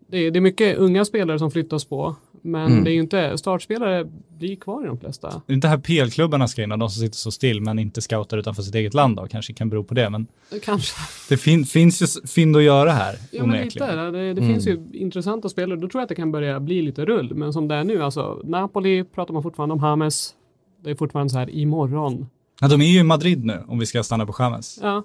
[0.06, 2.84] Det är, det är mycket unga spelare som flyttas på, men Mm.
[2.84, 4.04] det är ju inte, startspelare
[4.38, 5.42] blir kvar i de flesta.
[5.46, 8.38] Det är inte här PL-klubbarna ska in, de som sitter så still men inte scoutar
[8.38, 10.10] utanför sitt eget land då, kanske kan bero på det.
[10.10, 10.26] Men
[10.64, 10.94] Kanske.
[11.28, 13.96] det fin finns ju fynd att göra här, Ja, men lite.
[13.96, 14.46] Det, det Mm.
[14.48, 15.80] finns ju intressanta spelare.
[15.80, 17.34] Då tror jag att det kan börja bli lite rull.
[17.34, 20.34] Men som det är nu, alltså Napoli pratar man fortfarande om Hames.
[20.84, 22.26] Det är fortfarande så här imorgon.
[22.60, 24.78] Ja, de är ju i Madrid nu, om vi ska stanna på Chamez.
[24.82, 25.02] Ja,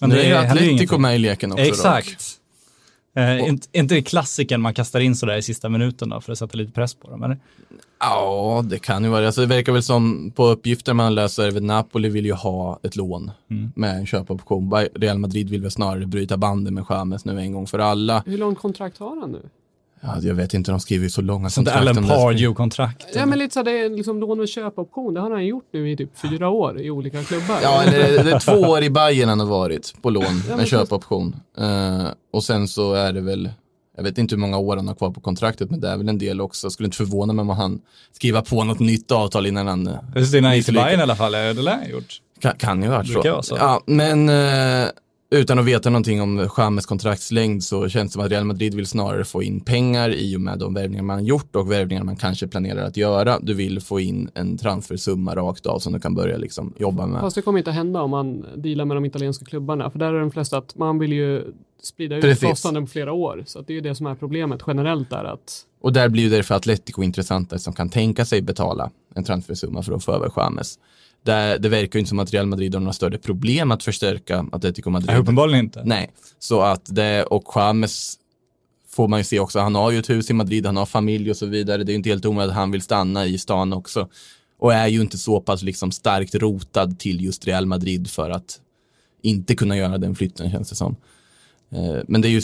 [0.00, 1.64] Men nu är ju Atletico med i leken också.
[1.64, 2.04] dock.
[3.14, 6.38] Eh, inte, inte det klassiken man kastar in sådär i sista minuten då, för att
[6.38, 7.38] sätta lite press på dem, eller?
[8.00, 9.26] Ja, det kan ju vara.
[9.26, 11.06] Alltså, det verkar väl som på uppgifter man
[11.50, 13.72] väl Napoli vill ju ha ett lån Mm.
[13.76, 14.72] med en köpoption.
[14.94, 18.22] Real Madrid vill väl snarare bryta banden med Chamez nu en gång för alla.
[18.26, 19.40] hur långt kontrakt har han nu?
[20.02, 22.14] Ja, jag vet inte, de skriver ju så långa Sånt kontrakt Alan om det.
[22.14, 23.06] Pardew-kontrakt.
[23.14, 25.14] Ja, men lite så här, det är liksom lån med köpoption.
[25.14, 27.58] Det har han gjort nu i typ fyra år i olika klubbar.
[27.62, 31.36] Ja, eller det är två år i Bayern han har varit på lån med köpoption.
[31.58, 33.50] Eh, och sen så är det väl,
[33.96, 36.08] jag vet inte hur många år han har kvar på kontraktet, men det är väl
[36.08, 36.64] en del också.
[36.64, 37.80] Jag skulle inte förvåna mig om han
[38.12, 40.74] skriver på något nytt avtal innan han Just det, när han gick till.
[40.74, 42.20] Bayern i alla fall, det lär han gjort.
[42.40, 43.56] Kan, kan ju ha varit så.
[43.56, 44.88] Ja, men eh,
[45.30, 48.86] utan att veta någonting om Chamez kontraktslängd så känns det som att Real Madrid vill
[48.86, 52.48] snarare få in pengar i och med de värvningar man gjort och värvningar man kanske
[52.48, 53.38] planerar att göra.
[53.40, 57.20] Du vill få in en transfersumma rakt av som du kan börja liksom jobba med.
[57.20, 59.90] Fast det kommer inte hända om man dealar med de italienska klubbarna.
[59.90, 61.44] För där är de flesta att man vill ju
[61.82, 62.48] sprida ut Precis.
[62.48, 63.44] kostnaden på flera år.
[63.46, 66.22] Så att det är ju det som är problemet generellt där att Och där blir
[66.22, 70.30] ju därför Atletico intressantare som kan tänka sig betala en transfersumma för att få över
[70.30, 70.78] Chamez.
[71.22, 74.46] Det, det verkar ju inte som att Real Madrid har några större problem att förstärka
[74.52, 75.10] Atletico Madrid.
[75.10, 75.82] Nej, uppenbarligen inte.
[75.84, 78.18] Nej, så att det och James
[78.88, 79.58] får man ju se också.
[79.58, 81.84] Han har ju ett hus i Madrid, han har familj och så vidare.
[81.84, 84.08] Det är ju inte helt omöjligt att han vill stanna i stan också.
[84.58, 88.60] Och är ju inte så pass liksom starkt rotad till just Real Madrid för att
[89.22, 90.96] inte kunna göra den flytten känns det som.
[91.70, 92.42] Eh, Men det är ju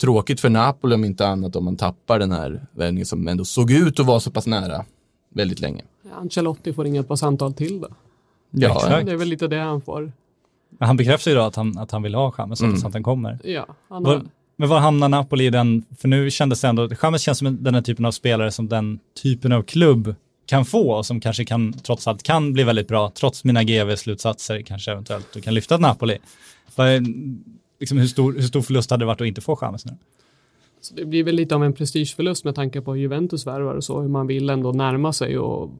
[0.00, 3.70] tråkigt för Napoli om inte annat om man tappar den här värvningen som ändå såg
[3.70, 4.84] ut att vara så pass nära
[5.34, 5.82] väldigt länge.
[6.14, 7.88] Ancelotti får inget par samtal till då.
[8.50, 9.06] Ja, Exakt.
[9.06, 10.12] Det är väl lite det han får.
[10.78, 12.76] Men han bekräftar ju då att han, att han vill ha Chamez, Mm.
[12.76, 13.38] så att han kommer.
[13.44, 14.24] Ja, han Var, har,
[14.56, 17.62] men var hamnar Napoli i den, för nu kändes det ändå, Chamez känns som en-
[17.64, 20.14] den här typen av spelare som den typen av klubb
[20.46, 24.62] kan få och som kanske kan, trots allt kan bli väldigt bra, trots mina GV-slutsatser
[24.62, 26.18] kanske eventuellt, du kan lyfta Napoli.
[26.76, 27.02] Är-
[27.80, 29.92] Liksom, hur, stor, hur stor förlust hade det varit att inte få Chamez nu?
[30.80, 34.00] så det blir väl lite av en prestigeförlust med tanke på Juventus värvar och så,
[34.00, 35.70] hur man vill ändå närma sig och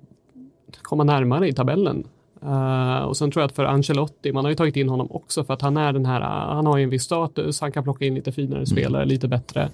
[0.82, 2.04] komma närmare i tabellen.
[2.42, 5.44] Eh, och sen tror jag att för Ancelotti, man har ju tagit in honom också
[5.44, 7.84] för att han är den här, uh, han har ju en viss status, han kan
[7.84, 9.70] plocka in lite finare spelare, lite bättre.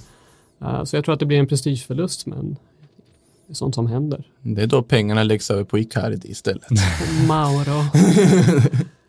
[0.60, 2.56] Eh, så jag tror att det blir en prestigeförlust, men
[3.46, 4.24] det är sånt som händer.
[4.42, 6.70] Det är då pengarna läggs över på Icardi istället.
[7.28, 7.84] Mauro.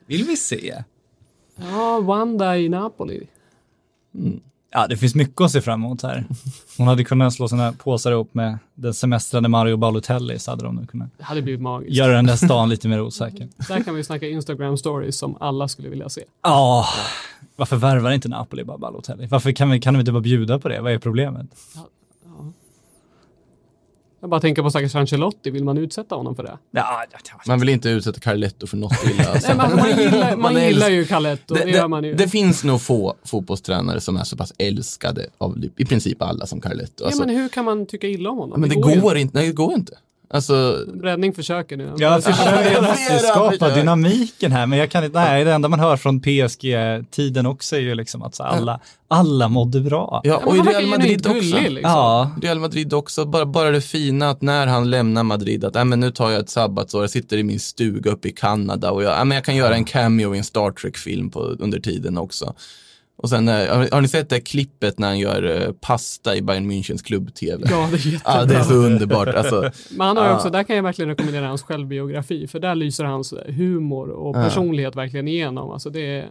[0.05, 0.83] Vill vi se?
[1.55, 3.27] Ja, Wanda i Napoli.
[4.71, 6.25] Ja, det finns mycket att se fram emot här.
[6.77, 10.75] Hon hade kunnat slå sina påsar ihop med den semestrande Mario Balotelli så hade de
[10.75, 11.95] nog kunnat Det hade blivit magiskt.
[11.95, 13.47] göra den där stan lite mer osäker.
[13.67, 16.23] Där kan vi snacka Instagram stories som alla skulle vilja se.
[16.43, 16.85] Ja,
[17.55, 19.27] varför värvar inte Napoli bara Balotelli?
[19.27, 20.81] Varför kan vi, kan de inte bara bjuda på det?
[20.81, 21.47] Vad är problemet?
[24.25, 26.57] Jag bara tänker på stackars Ancelotti, vill man utsätta honom för det?
[26.71, 27.41] Ja, ja, ja.
[27.47, 29.29] Man vill inte utsätta Carletto för något illa.
[29.29, 29.47] Alltså.
[29.47, 32.13] Nej, man, man gillar, man Man gillar ju Caletto, det, Det, gör man ju.
[32.13, 36.61] det, finns nog få fotbollstränare som är så pass älskade av i princip alla som
[36.61, 37.05] Carletto.
[37.05, 38.61] Alltså, ja, men hur kan man tycka illa om honom?
[38.61, 39.37] men det ju går inte.
[39.37, 39.97] Nej, det går inte.
[40.29, 41.93] Alltså, Räddning försöker nu.
[41.97, 42.31] Ja, för
[43.11, 47.45] jag skapa dynamiken här, men jag kan inte, nej, det enda man hör från PSG-tiden
[47.45, 50.21] också är ju liksom att så alla, alla mådde bra.
[50.23, 51.39] ja, och i Real Madrid också.
[51.41, 51.79] liksom.
[51.81, 55.85] Ja, Real Madrid också, bara, bara det fina att när han lämnar Madrid, att äh,
[55.85, 59.03] men nu tar jag ett sabbatsår, jag sitter i min stuga uppe i Kanada och
[59.03, 62.17] jag, äh, men jag kan göra en cameo i en Star Trek-film på, under tiden
[62.17, 62.53] också.
[63.17, 66.41] Och sen, eh, har, har ni sett det klippet när han gör eh, pasta i
[66.41, 67.63] Bayern Münchens klubb-tv?
[67.69, 68.19] Ja, det är jättebra.
[68.39, 69.27] Ja, det är så underbart.
[69.27, 70.35] Alltså, Men han har ju Ja.
[70.35, 74.43] också, där kan jag verkligen rekommendera hans självbiografi, för där lyser hans humor och Ja.
[74.43, 75.71] personlighet verkligen igenom.
[75.71, 76.27] Alltså det är,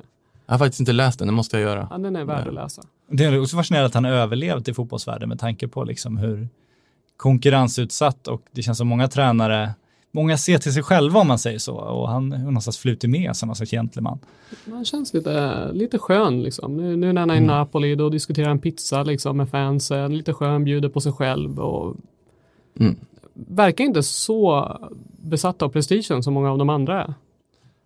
[0.47, 1.89] jag har faktiskt inte läst den, det måste jag göra.
[1.91, 2.83] ja, den är värd att läsa.
[3.11, 6.49] det är också fascinerande att han har överlevt i fotbollsvärlden med tanke på liksom hur
[7.17, 9.71] konkurrensutsatt och det känns som många tränare,
[10.15, 13.37] många ser till sig själva om man säger så och han har någonstans flutit med
[13.37, 14.19] som någon slags gentleman.
[14.65, 16.77] Han känns lite, lite skön liksom.
[16.77, 20.33] Nu, nu när han är i Napoli, då diskuterar han pizza liksom med fansen, lite
[20.33, 21.97] skön, bjuder på sig själv och
[22.81, 22.97] Mm.
[23.35, 24.77] verkar inte så
[25.23, 27.15] besatt av prestigen som många av de andra är.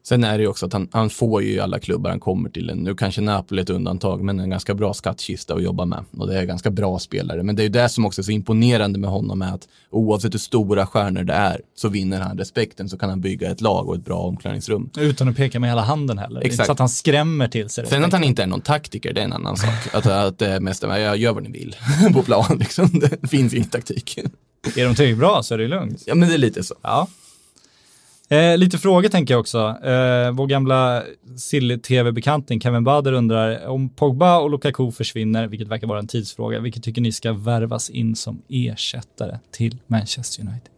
[0.08, 2.72] Sen är det ju också att han, han får ju alla klubbar han kommer till.
[2.74, 6.04] Nu kanske Napoli är ett undantag, men en ganska bra skattkista att jobba med.
[6.18, 7.42] Och det är ganska bra spelare.
[7.42, 10.34] Men det är ju det som också är så imponerande med honom är att oavsett
[10.34, 13.88] hur stora stjärnor det är så vinner han respekten så kan han bygga ett lag
[13.88, 14.90] och ett bra omklädningsrum.
[14.98, 16.40] Utan att peka med hela handen heller.
[16.40, 16.66] Är inte Exakt.
[16.66, 19.24] så att han skrämmer till sig Sen att han inte är någon taktiker, det är
[19.24, 19.94] en annan sak.
[19.94, 21.76] Att, att det är mest, jag gör vad ni vill
[22.14, 23.00] på plan liksom.
[23.00, 24.18] Det finns ingen taktik.
[24.18, 26.02] Är de tillräckligt bra så är det lugnt.
[26.06, 26.74] Ja, men det är lite så.
[26.82, 27.08] Ja.
[28.28, 29.58] Eh, lite frågor tänker jag också.
[29.58, 31.02] Eh, vår gamla
[31.36, 36.82] Silly-tv-bekanting Kevin Bader undrar om Pogba och Lukaku försvinner, vilket verkar vara en tidsfråga, vilket
[36.82, 40.68] tycker ni ska värvas in som ersättare till Manchester United?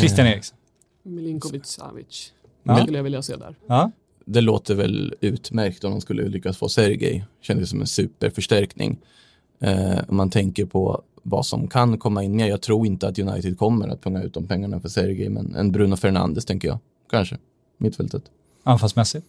[0.00, 0.58] Christian Eriksson.
[1.02, 2.32] Milinkovic Savic.
[2.62, 2.74] Ja.
[2.74, 3.54] Det skulle jag vilja se där.
[3.66, 3.90] Ja.
[4.24, 7.24] det låter väl utmärkt om de skulle lyckas få Sergej.
[7.42, 8.98] Kändes som en superförstärkning.
[9.60, 12.46] Eh, om man tänker på vad som kan komma in mer.
[12.46, 15.72] Jag tror inte att United kommer att punga ut de pengarna för Sergej, men en
[15.72, 16.78] Bruno Fernandes tänker jag.
[17.10, 17.36] Kanske.
[17.78, 18.22] Mittfältet.
[18.62, 19.26] Anfallsmässigt.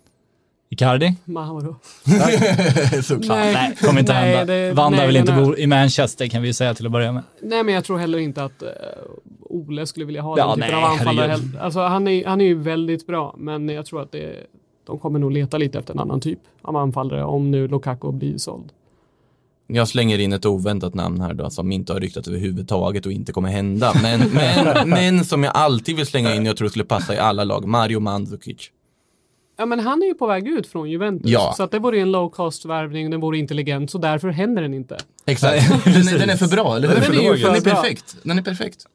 [0.70, 1.16] Icardi?
[1.26, 1.76] Mauro.
[3.04, 3.38] Såklart.
[3.38, 3.54] Nej.
[3.54, 4.54] Nej, kommer inte Nej, hända.
[4.54, 7.12] det- Vanda nej, vill inte bo i Manchester kan vi ju säga till att börja
[7.12, 7.24] med.
[7.42, 8.70] Nej, men jag tror heller inte att uh,
[9.42, 11.38] Ole skulle vilja ha Ja, den typen nej, av anfallare.
[11.62, 14.36] Alltså, han, är, han är ju väldigt bra, men jag tror att det,
[14.86, 18.38] de kommer nog leta lite efter en annan typ av anfallare om nu Lukaku blir
[18.38, 18.72] såld.
[19.74, 23.32] Jag slänger in ett oväntat namn här då, som inte har ryktat överhuvudtaget och inte
[23.32, 23.94] kommer hända.
[24.02, 27.44] Men, men, men som jag alltid vill slänga in, jag tror skulle passa i alla
[27.44, 28.72] lag, Mario Mandzukic.
[29.58, 31.54] Ja, men han är ju på väg ut från Juventus, Ja.
[31.58, 34.74] så att det vore en low cost värvning, den vore intelligent, så därför händer den
[34.74, 34.98] inte.
[35.26, 35.84] Exakt.
[35.84, 36.96] Den är, den är för bra, eller hur?
[36.96, 38.18] Den är ju för den är perfekt.
[38.24, 38.86] Den är perfekt.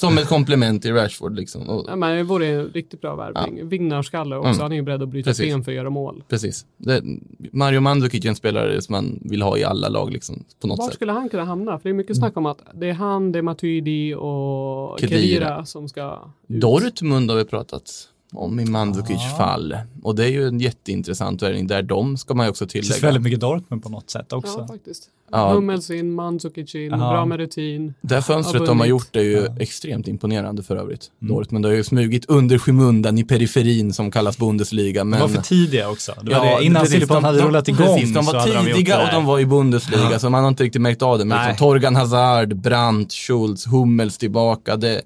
[0.00, 1.68] Som ett komplement till Rashford liksom.
[1.68, 3.68] Och, Ja, men det vore en riktigt bra värvning.
[3.68, 4.60] Vinnarskalle också, Mm.
[4.60, 5.46] han är ju beredd att bryta Precis.
[5.54, 6.22] ben för att göra mål.
[6.28, 6.66] Precis.
[6.76, 7.02] Det,
[7.52, 10.78] Mario Mandzukic är en spelare som man vill ha i alla lag liksom, på något
[10.78, 10.94] Var sätt.
[10.94, 11.78] skulle han kunna hamna?
[11.78, 15.18] För det är mycket snack om att det är han, det är Matuidi och Kedira.
[15.20, 16.12] Kedira som ska
[16.48, 16.60] ut.
[16.60, 17.90] Dortmund har vi pratat
[18.32, 19.76] om i Mandzukic fall.
[20.02, 22.86] Och det är ju en jätteintressant värvning där de ska man ju också Det känns
[22.86, 23.06] tillägga.
[23.06, 24.58] väldigt mycket Dortmund på något sätt också.
[24.58, 25.02] Ja, faktiskt.
[25.30, 25.52] Ja.
[25.52, 26.96] Hummels in, Mandzukic in, Ja.
[26.96, 27.94] bra med rutin.
[28.00, 29.56] Det fönstret de har gjort är ju Ja.
[29.60, 31.10] extremt imponerande för övrigt.
[31.22, 31.34] Mm.
[31.34, 35.00] Dortmund har ju smugit under skymundan i periferin som kallas Bundesliga.
[35.00, 35.20] De Men...
[35.20, 36.12] var för tidiga också.
[36.22, 36.64] Det var Ja, det.
[36.64, 38.42] Innan precis, Silipon de- hade de- rullat igång Precis, de var de
[38.74, 39.14] tidiga det och här.
[39.14, 41.24] de var i Bundesliga, så man har inte riktigt märkt av det.
[41.24, 41.48] Men Nej.
[41.48, 44.76] liksom, Torgan Hazard, Brandt, Schultz, Hummels tillbaka.
[44.76, 45.02] Det,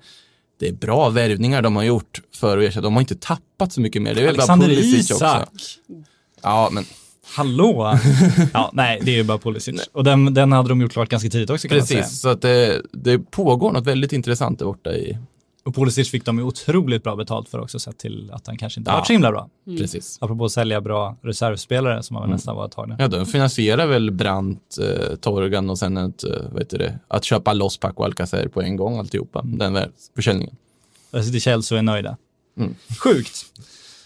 [0.63, 2.81] det är bra värvningar de har gjort för att ersätta.
[2.81, 4.15] De har inte tappat så mycket mer.
[4.15, 5.49] Det är väl bara Alexander Pulisic Isak.
[5.53, 5.79] också.
[6.43, 6.85] Ja, men
[7.35, 7.99] Hallå!
[8.53, 9.89] ja, nej, det är ju bara Pulisic.
[9.93, 12.21] Och den, den hade de gjort klart ganska tidigt också precis.
[12.21, 15.19] Så att det, det pågår något väldigt intressant där borta i...
[15.65, 18.81] Och Pulisic fick de ju otroligt bra betalt för också, sett till att han kanske
[18.81, 18.95] inte Ja.
[18.97, 19.49] varit så himla bra.
[19.79, 20.19] Precis.
[20.21, 22.35] Apropå att sälja bra reservspelare som han väl Mm.
[22.37, 22.97] nästan var ett tag nu.
[22.99, 27.25] Ja, de finansierar väl Brandt, eh, Torgan och sen ett, eh, vad heter det, att
[27.25, 29.43] köpa loss Paco Alcacer på en gång alltihopa.
[29.45, 30.57] Den väl, försäljningen.
[31.11, 32.17] Jag sitter Chelsea och är nöjda.
[32.59, 32.75] Mm.
[33.05, 33.45] Sjukt.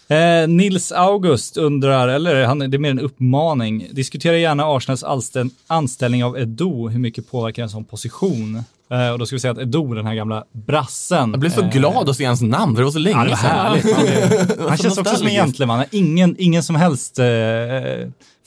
[0.07, 5.49] Eh, Nils August undrar, eller han, det är mer en uppmaning, diskutera gärna Arsenals anställ,
[5.67, 8.63] anställning av Edo, hur mycket påverkar en sån position?
[8.91, 11.29] Eh, och då ska vi säga att Edo, den här gamla brassen.
[11.31, 13.23] Jag blev så eh, glad att se hans namn, för det var så länge Ja,
[13.23, 13.49] det var sedan.
[13.49, 14.49] härligt.
[14.59, 15.83] Han, han känns också som en gentleman.
[15.91, 17.25] Ingen, ingen som helst eh,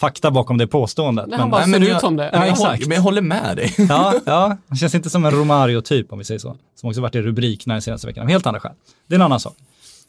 [0.00, 1.26] fakta bakom det påståendet.
[1.28, 2.30] Nej, han bara Nej, men ser jag- ut som det.
[2.32, 3.74] Ja, Men jag, håller, men jag håller med dig.
[3.88, 6.56] ja, ja, han känns inte som en Romario-typ om vi säger så.
[6.80, 8.22] Som också varit i rubrikerna den senaste veckan.
[8.22, 8.72] Av helt andra skäl.
[9.06, 9.54] Det är en annan sak.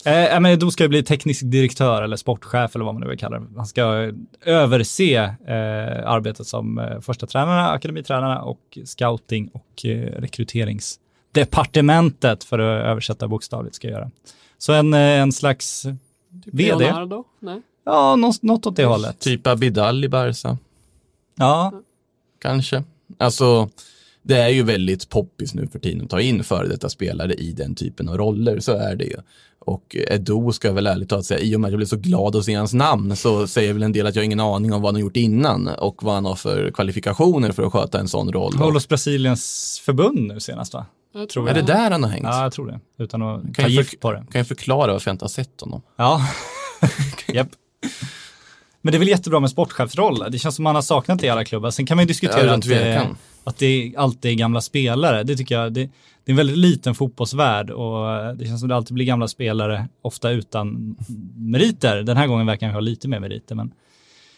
[0.06, 3.20] Eh, men då ska jag bli teknisk direktör eller sportchef eller vad man nu vill
[3.20, 3.46] kalla det.
[3.56, 4.12] Han ska
[4.46, 12.86] överse eh, arbetet som eh, första tränarna, akademitränarna och scouting och eh, rekryteringsdepartementet för att
[12.86, 14.12] översätta bokstavligt ska göra.
[14.58, 15.86] Så en, eh, en slags
[16.46, 16.76] vd.
[16.76, 17.24] Leonardo?
[17.40, 17.62] Nej.
[17.86, 19.20] Ja, något, något åt det hållet.
[19.20, 20.58] Typ Abidal i Barca,
[21.36, 21.74] Ja,
[22.40, 22.84] kanske.
[23.18, 23.70] Alltså,
[24.24, 27.52] det är ju väldigt poppis nu för tiden att ta in före detta spelare i
[27.52, 29.18] den typen av roller, så är det ju.
[29.66, 31.98] Och Edo ska jag väl ärligt talat säga, i och med att jag blev så
[31.98, 34.74] glad att se hans namn så säger väl en del att jag har ingen aning
[34.74, 38.00] om vad han har gjort innan och vad han har för kvalifikationer för att sköta
[38.00, 38.54] en sån roll.
[38.56, 40.86] Hållos Brasiliens förbund nu senast va?
[41.14, 42.24] Jag Tror Är det där han har hängt?
[42.24, 43.04] Ja, jag tror det.
[43.04, 44.18] Utan att ta jag gift på det.
[44.32, 45.82] Kan jag förklara varför jag inte har sett honom?
[45.98, 46.28] Ja,
[47.34, 47.50] japp.
[48.82, 50.26] Men det är väl jättebra med sportchefsroll.
[50.32, 51.72] Det känns som man har saknat det i alla klubbar.
[51.72, 53.18] Sen kan man ju Ja, diskutera utan att, tvekan.
[53.44, 55.24] att det alltid är gamla spelare.
[55.24, 55.90] Det tycker jag, det,
[56.24, 59.88] det är en väldigt liten fotbollsvärld och det känns som det alltid blir gamla spelare,
[60.02, 60.96] ofta utan
[61.36, 62.04] meriter.
[62.04, 63.74] Den här gången verkar han ha lite mer meriter, men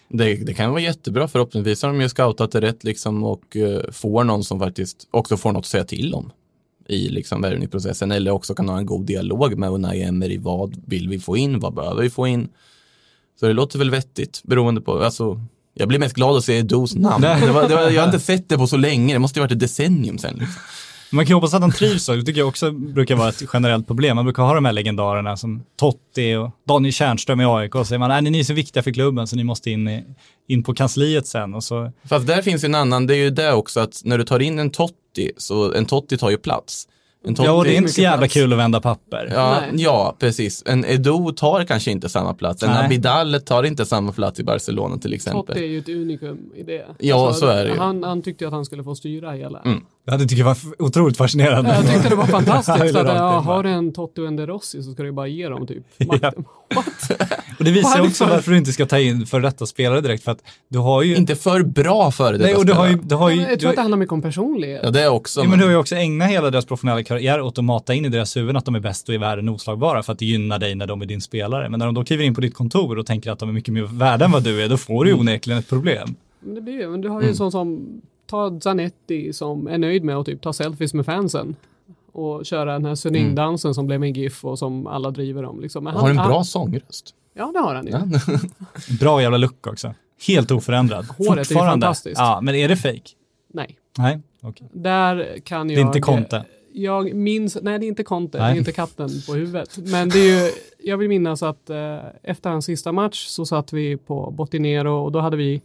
[0.10, 1.28] Det, det kan vara jättebra.
[1.28, 5.38] Förhoppningsvis har de ju scoutat det rätt liksom och eh, får någon som faktiskt också
[5.38, 6.32] får något att säga till om
[6.88, 10.38] i liksom värvningsprocessen eller också kan ha en god dialog med Unai Emery.
[10.38, 11.60] Vad vill vi få in?
[11.60, 12.50] Vad behöver vi få in?
[13.40, 15.42] Så det låter väl vettigt beroende på, alltså
[15.74, 17.22] jag blir mest glad att se Dos namn.
[17.42, 19.42] Det var, det var, jag har inte sett det på så länge, det måste ju
[19.42, 20.36] varit ett decennium sedan.
[20.40, 20.62] Liksom.
[21.14, 22.16] Man kan ju hoppas att han trivs så.
[22.16, 24.16] Det tycker jag också brukar vara ett generellt problem.
[24.16, 28.00] Man brukar ha de här legendarerna som Totti och Daniel Tjärnström i AIK och säger
[28.00, 30.04] man, nej ni är så viktiga för klubben så ni måste in, i,
[30.48, 33.30] in på kansliet sen och så Fast där finns ju en annan, det är ju
[33.30, 36.88] det också att när du tar in en Totti, så en Totti tar ju plats.
[37.26, 38.34] En Totti, Ja, och det är inte så jävla plats.
[38.34, 39.32] kul att vända papper.
[39.34, 40.64] Ja, ja, precis.
[40.66, 42.64] En Edo tar kanske inte samma plats.
[42.64, 42.86] En Nej.
[42.86, 45.46] Abidal tar inte samma plats i Barcelona till exempel.
[45.56, 46.80] Totti är ju ett unikum i det.
[46.80, 47.78] Alltså, Ja, så är det ju.
[47.78, 49.60] Han, han tyckte att han skulle få styra hela.
[49.60, 49.82] Mm.
[50.06, 51.70] Ja, det tycker jag var otroligt fascinerande.
[51.76, 52.96] Jag tyckte det var fantastiskt.
[52.96, 55.50] Att, ja, har du en Totti och en De Rossi så ska du bara ge
[55.50, 56.46] dem typ makten.
[57.60, 58.36] Och det visar ju också Varför?
[58.36, 61.16] varför du inte ska ta in för detta spelare direkt för att du har ju
[61.16, 63.56] Inte för bra före detta Nej, och du har ju, du har ju, Jag du
[63.58, 64.80] tror har, att det handlar mycket om personlighet.
[64.84, 65.42] Ja, det är också.
[65.42, 68.06] ja, men du har ju också ägnat hela deras professionella karriär åt att mata in
[68.06, 70.60] i deras huvuden att de är bäst och i världen oslagbara för att det gynnar
[70.60, 71.70] dig när de är din spelare.
[71.70, 73.74] Men när de då kliver in på ditt kontor och tänker att de är mycket
[73.74, 75.20] mer värda än vad du är, då får du Mm.
[75.20, 76.16] ju onekligen ett problem.
[76.40, 77.88] Men det blir ju, men du har ju en sån som,
[78.34, 81.56] ta Zanetti som är nöjd med att typ ta selfies med fansen.
[82.12, 85.62] Och köra den här Suning-dansen som blev en GIF och som alla driver om.
[85.62, 85.84] Liksom.
[85.84, 87.16] Men har en han- bra sångröst.
[87.34, 87.92] Ja, det har han ju.
[87.92, 88.02] Ja.
[89.00, 89.94] Bra jävla look också.
[90.28, 91.06] Helt oförändrad.
[91.18, 92.18] Håret är fantastiskt.
[92.20, 93.02] Ja, men är det fake?
[93.54, 93.78] Nej.
[93.98, 94.68] Nej, okej.
[94.74, 95.82] Där kan Det jag...
[95.82, 96.46] är inte Conte.
[96.74, 98.54] Jag minns, nej det är inte Conte, det Nej.
[98.54, 99.78] är inte katten på huvudet.
[99.78, 100.52] Men det är ju,
[100.84, 105.12] jag vill minnas att eh, efter hans sista match så satt vi på Bottinero och
[105.12, 105.62] då hade vi,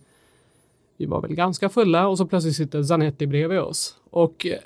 [0.99, 3.95] vi var väl ganska fulla och så plötsligt sitter Zanetti bredvid oss.
[4.11, 4.59] Och eh,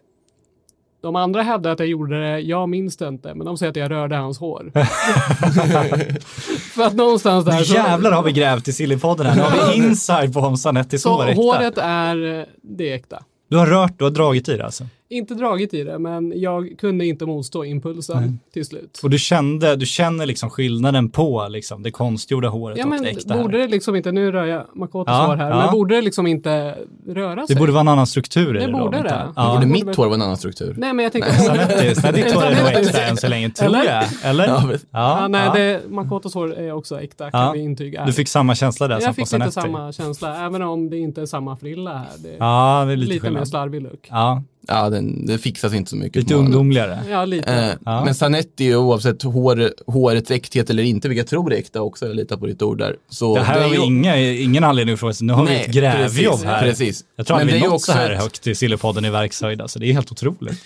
[1.03, 3.77] de andra hävdar att jag gjorde det, jag minns det inte, men de säger att
[3.77, 4.71] jag rörde hans hår.
[6.75, 7.75] För att någonstans där så...
[7.75, 9.37] jävlar har vi grävt i Sillypodden här.
[9.37, 11.43] Nu har vi inside på om Zanetti så Så var äkta.
[11.43, 13.23] håret är, det är äkta.
[13.49, 14.85] Du har rört, du har dragit i det alltså.
[15.13, 19.01] Inte dragit i det, men jag kunde inte motstå impulsen till slut.
[19.03, 23.03] Och du kände, du känner liksom skillnaden på liksom det konstgjorda håret Ja och men
[23.03, 23.67] det äkta borde här.
[23.67, 25.57] det liksom inte, nu rör jag Makotos Ja, hår här, ja.
[25.57, 26.75] men borde det liksom inte
[27.09, 27.55] röra sig?
[27.57, 28.73] Det borde vara en annan struktur i Det det.
[28.73, 29.29] då, borde inte- det.
[29.37, 29.47] Ja.
[29.55, 30.75] Borde borde mitt hår vara en annan struktur?
[30.79, 31.31] Nej men jag tänker...
[31.31, 33.85] Zanetti, så ditt hår är nog äkta än så länge, tror Eller?
[33.85, 34.05] jag.
[34.25, 34.47] Eller?
[34.47, 35.51] Ja, Ja, men- ja, nej.
[35.55, 37.53] Det, Makotos hår är också äkta, kan Ja.
[37.53, 38.05] vi intyga.
[38.07, 39.73] Du fick samma känsla där som jag på fick lite Zanetti.
[39.73, 42.07] samma känsla, även om det inte är samma frilla här.
[42.23, 43.49] Det är Ja, det är lite, lite, mer skillnad.
[43.49, 44.07] slarvig look.
[44.11, 46.17] Ja, Ja, den, det fixas inte så mycket.
[46.17, 46.99] lite ungdomligare.
[47.11, 47.53] Ja, lite.
[47.55, 48.05] Eh, Ja.
[48.05, 52.17] Men Zanetti, oavsett hår, hårets äkthet eller inte, vilket jag tror är äkta också, jag
[52.17, 52.97] litar på ditt ord där.
[53.09, 55.27] Så Det här är har vi ju- inga, ingen anledning att fråga sig.
[55.27, 56.63] Nu har vi Nej, ett grävjobb precis, här.
[56.63, 57.05] Precis.
[57.17, 59.61] Jag tror aldrig det vi nått så också här ett- högt i Sillypodden i verkshöjd.
[59.61, 59.79] Alltså.
[59.79, 60.59] Det är helt otroligt.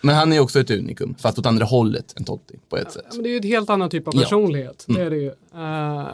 [0.00, 3.02] Men han är också ett unikum, fast åt andra hållet än Totti på ett sätt.
[3.08, 4.20] Ja, men det är ju ett helt annan typ av Ja.
[4.22, 4.86] personlighet.
[4.88, 5.00] Mm.
[5.00, 5.26] Det är det ju.
[5.54, 5.56] Uh,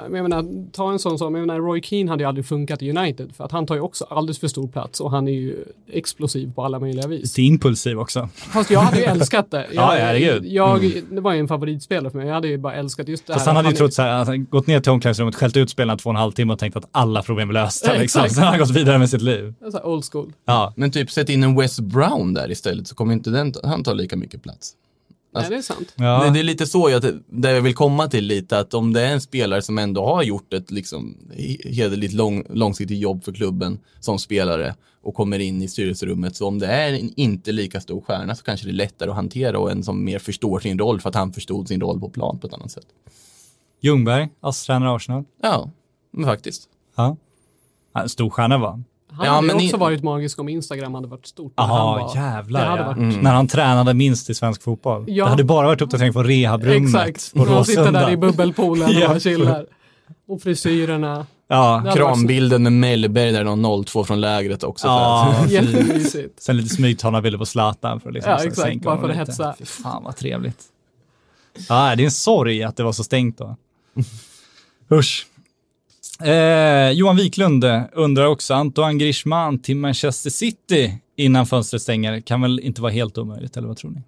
[0.09, 2.83] men jag menar, ta en sån som, jag menar, Roy Keane hade ju aldrig funkat
[2.83, 5.33] i United för att han tar ju också alldeles för stor plats och han är
[5.33, 7.23] ju explosiv på alla möjliga vis.
[7.23, 8.29] Lite impulsiv också.
[8.35, 9.67] Fast jag hade ju älskat det.
[9.73, 10.45] Jag, Ja, herregud.
[10.47, 12.27] Jag, det var ju en favoritspelare för mig.
[12.27, 13.55] Jag hade ju bara älskat just det Fast här.
[13.55, 16.11] han hade ju trott så här, han gått ner till omklädningsrummet, skällt ut spelarna två
[16.11, 17.95] och en halv timme och tänkt att alla problem är lösta.
[17.95, 18.21] Ja, Liksom.
[18.21, 18.35] exakt.
[18.35, 19.55] Sen har han gått vidare med sitt liv.
[19.71, 20.33] Så här old school.
[20.45, 23.85] Ja, Men typ sätt in en Wes Brown där istället så kommer inte den, han
[23.85, 24.73] ta lika mycket plats.
[25.35, 25.95] Nej, det är sant.
[25.97, 26.25] Ja.
[26.25, 29.01] Det, det är lite så jag, där jag vill komma till lite, att om det
[29.03, 33.33] är en spelare som ändå har gjort ett liksom, he- hederligt lång, långsiktigt jobb för
[33.33, 37.81] klubben som spelare och kommer in i styrelserummet, så om det är en inte lika
[37.81, 40.79] stor stjärna så kanske det är lättare att hantera och en som mer förstår sin
[40.79, 42.87] roll för att han förstod sin roll på plan på ett annat sätt.
[43.81, 45.25] Ljungberg, ASS-tränare Arsenal.
[45.43, 45.71] Ja,
[46.11, 46.69] men faktiskt.
[46.97, 47.17] Ja.
[47.95, 48.83] Ja, En stor stjärna var
[49.17, 49.27] han.
[49.27, 51.53] Ja, hade men också i- varit magisk om Instagram hade varit stort.
[51.57, 52.87] när han Jaha, var- jävlar Det hade ja.
[52.89, 53.23] varit...
[53.23, 55.05] När han tränade minst i svensk fotboll.
[55.09, 55.25] Ja.
[55.25, 57.35] Det hade bara varit uppdatering på rehabrummet Exakt.
[57.35, 59.67] på han sitter där i bubbelpoolen och bara chillar.
[60.29, 61.27] Och frisyrerna.
[61.49, 64.87] Ja, Krambilden med Mellberg där, någon 02 från lägret också.
[64.87, 65.35] ja.
[65.49, 66.43] Jättemysigt.
[66.43, 68.57] Sen lite smygtagna bilder på Zlatan för att liksom Ja, exakt.
[68.59, 69.55] sänka Bara för att hetsa.
[69.59, 70.59] Fy fan vad trevligt.
[71.69, 73.57] Ja, det är en sorg att det var så stängt då.
[74.93, 75.27] Usch.
[76.25, 82.61] Eh, Johan Wiklund undrar också, Antoine Griezmann till Manchester City innan fönstret stänger kan väl
[82.61, 84.03] inte vara helt omöjligt, eller vad tror ni?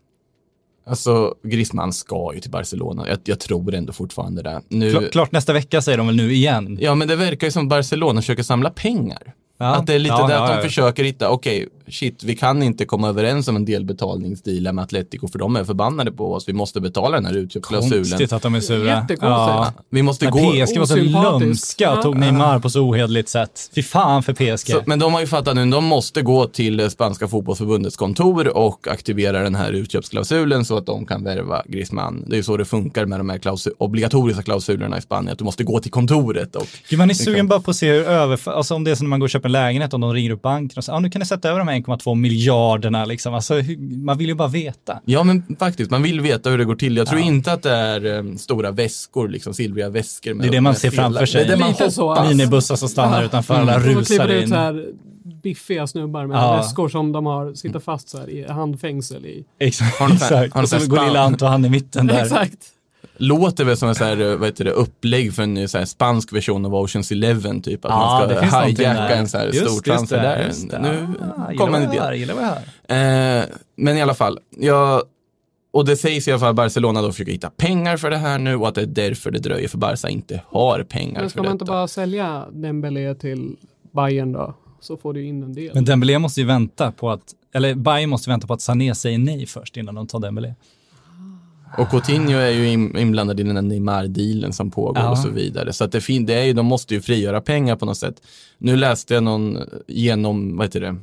[0.86, 3.08] alltså, Griezmann ska ju till Barcelona.
[3.08, 4.60] Jag, jag tror ändå fortfarande det.
[4.68, 6.78] Nu, Kla- klart nästa vecka säger de väl nu igen.
[6.80, 9.34] Ja, men det verkar ju som Barcelona försöker samla pengar.
[9.58, 9.66] Ja.
[9.74, 10.62] Att det är lite Ja, det ja, att de ja.
[10.62, 15.38] försöker hitta, okej, shit, vi kan inte komma överens om en delbetalningsdeal med Atletico för
[15.38, 16.48] de är förbannade på oss.
[16.48, 18.04] Vi måste betala den här utköpsklausulen.
[18.04, 18.84] Konstigt att de är sura.
[18.86, 19.20] Jättekonstigt.
[19.24, 19.72] Ja.
[19.90, 20.38] Vi måste Men gå...
[20.66, 22.16] PSG var så lömska och tog.
[22.16, 23.70] Neymar på så ohederligt sätt.
[23.74, 24.70] Fy fan för PSG.
[24.72, 28.88] Så, men de har ju fattat nu, de måste gå till spanska fotbollsförbundets kontor och
[28.88, 32.24] aktivera den här utköpsklausulen så att de kan värva Griezmann.
[32.26, 35.38] Det är ju så det funkar med de här klausu- obligatoriska klausulerna i Spanien, att
[35.38, 37.92] du måste gå till kontoret och Gud, man är sugen kan- bara på att se
[37.92, 40.00] hur över, alltså om det är som när man går och köper en lägenhet, om
[40.00, 42.14] de ringer upp banken och säger, ja nu kan ni sätta över de här 1,2
[42.14, 43.34] miljarderna liksom.
[43.34, 43.54] Alltså,
[44.04, 45.00] man vill ju bara veta.
[45.04, 46.96] Ja, men faktiskt, man vill veta hur det går till.
[46.96, 47.26] Jag tror Ja.
[47.26, 50.34] inte att det är eh, stora väskor, liksom silvriga väskor.
[50.34, 51.44] Med, Det är det man ser framför sig.
[51.44, 52.24] Det är det man Lite så.
[52.28, 54.48] Minibussar som stannar utanför, alla då rusar ut in.
[54.48, 54.86] så här
[55.42, 56.56] biffiga snubbar med Ja.
[56.56, 59.44] väskor som de har, sitter fast så här i handfängsel i.
[59.60, 62.22] Exakt, Har de har de Och så går lilla Anto han i mitten där.
[62.22, 62.58] Exakt.
[63.20, 65.84] Låter väl som en så här, eh, vad heter det, upplägg för en så här
[65.84, 67.84] spansk version av Oceans Eleven, typ.
[67.84, 70.46] Att Ja, man ska hijacka en så här Just, stor transfer där.
[70.46, 70.78] just det.
[70.78, 71.06] Nu
[71.36, 72.00] Ah, kommer en idé.
[72.00, 73.38] hör, gillar hör.
[73.38, 73.44] Eh,
[73.76, 75.02] men i alla fall, jag,
[75.72, 78.38] och det sägs i alla fall att Barcelona då försöker hitta pengar för det här
[78.38, 81.28] nu och att det är därför det dröjer för Barca inte har pengar Men för
[81.30, 81.72] ska man inte detta.
[81.72, 83.56] bara sälja Dembélé till
[83.94, 84.54] Bayern då?
[84.80, 85.70] Så får du in en del.
[85.74, 87.22] Men Dembélé måste ju vänta på att,
[87.54, 90.54] eller Bayern måste vänta på att Sané säger nej först innan de tar Dembélé.
[91.78, 95.10] Och Coutinho är ju in- inblandad i den här Neymar-dealen som pågår Ja.
[95.10, 95.72] och så vidare.
[95.72, 98.22] Så att det, fin- det är ju, de måste ju frigöra pengar på något sätt.
[98.58, 99.58] Nu läste jag någon,
[99.88, 100.96] genom, vad heter det,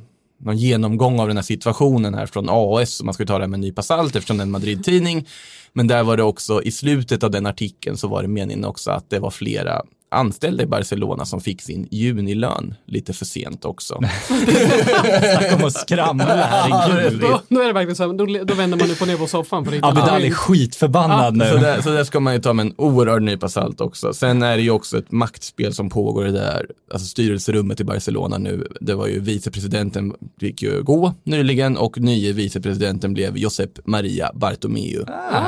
[0.44, 3.48] någon genomgång av den här situationen här från AS, man ska ju ta det här
[3.48, 5.26] med en nypa salt eftersom det är en Madrid-tidning.
[5.72, 8.90] Men där var det också, i slutet av den artikeln så var det meningen också
[8.90, 9.82] att det var flera
[10.16, 13.94] anställda i Barcelona som fick sin junilön lite för sent också.
[14.26, 17.20] Snacka om att skramla, herregud.
[17.20, 19.26] Då, då är det verkligen så här, då, då vänder man upp och ner på
[19.26, 21.60] soffan för Abidal är skitförbannad Så nu.
[21.60, 24.12] där, så där ska man ju ta med en oerhörd nypa salt också.
[24.14, 27.84] Sen är det ju också ett maktspel som pågår i det där, alltså styrelserummet i
[27.84, 28.68] Barcelona nu.
[28.80, 35.04] Det var ju vicepresidenten fick ju gå nyligen och nye vicepresidenten blev Josep Maria Bartomeu.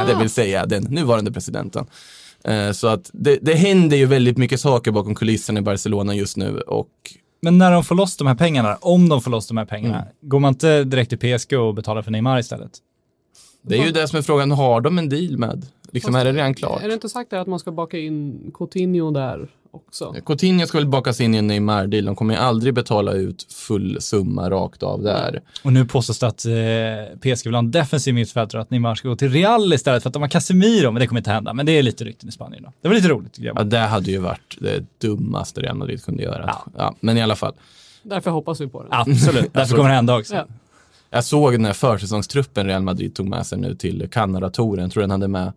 [0.06, 1.86] Det vill säga den nuvarande presidenten.
[2.44, 6.36] Eh, Så att det, det händer ju väldigt mycket saker bakom kulisserna i Barcelona just
[6.36, 6.88] nu och
[7.42, 9.96] Men när de får loss de här pengarna, om de får loss de här pengarna,
[10.02, 10.08] Mm.
[10.20, 12.70] går man inte direkt till PSG och betalar för Neymar istället?
[13.62, 15.66] det är ju det som är frågan, har de en deal med?
[15.92, 16.82] Liksom är det redan klart?
[16.82, 20.14] Är det inte sagt där att man ska baka in Coutinho där också?
[20.26, 22.04] Coutinho ska väl bakas in i en Neymar-deal.
[22.04, 25.42] De kommer ju aldrig betala ut full summa rakt av där.
[25.62, 29.08] Och nu påstås det att eh, PSG vill ha en defensiv mittfältare att Neymar ska
[29.08, 31.54] gå till Real istället för att de har Casemiro, men det kommer inte hända.
[31.54, 32.72] Men det är lite rykten i Spanien då.
[32.82, 33.38] Det var lite roligt.
[33.38, 36.44] Ja, det hade ju varit det dummaste Real Madrid kunde göra.
[36.46, 36.66] Ja.
[36.76, 36.94] Ja.
[37.00, 37.54] men i alla fall.
[38.02, 38.88] Därför hoppas vi på det.
[38.90, 40.34] Absolut, därför kommer det hända också.
[40.34, 40.46] Ja.
[41.10, 44.82] Jag såg den här försäsongstruppen Real Madrid tog med sig nu till Kanada-touren.
[44.82, 45.52] Jag tror den hade med,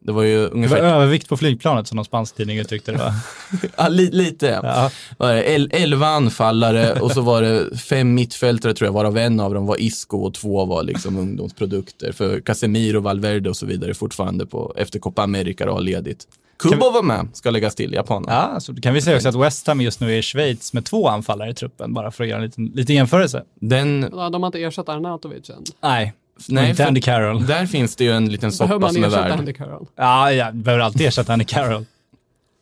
[0.00, 2.98] det var ju Det var ungefär, övervikt på flygplanet som någon spansk tidning uttryckte det
[2.98, 3.12] va?
[3.76, 4.60] ja, li, lite.
[4.62, 4.90] Ja.
[5.18, 9.40] Var det, el, elva anfallare och så var det fem mittfältare tror jag, varav en
[9.40, 12.12] av dem var Isco och två var liksom ungdomsprodukter.
[12.12, 16.26] För Casemiro, Valverde och så vidare är fortfarande på, efter Copa America har ledigt.
[16.58, 18.28] Kubo var med, ska läggas till, japanen.
[18.28, 20.84] Ja, så kan vi säga också att West Ham just nu är i Schweiz med
[20.84, 23.42] två anfallare i truppen, bara för att göra en liten, liten jämförelse.
[23.60, 25.64] Den, Ja, De har inte ersatt Arnautovic än.
[25.82, 26.14] Nej,
[26.48, 27.46] nej, inte Andy Carroll.
[27.46, 29.38] där finns det ju en liten Behöver soppa man som är ersätta värd.
[29.38, 29.86] Andy Carroll?
[29.96, 31.84] Ja, jag behöver alltid ersätta Andy Carroll.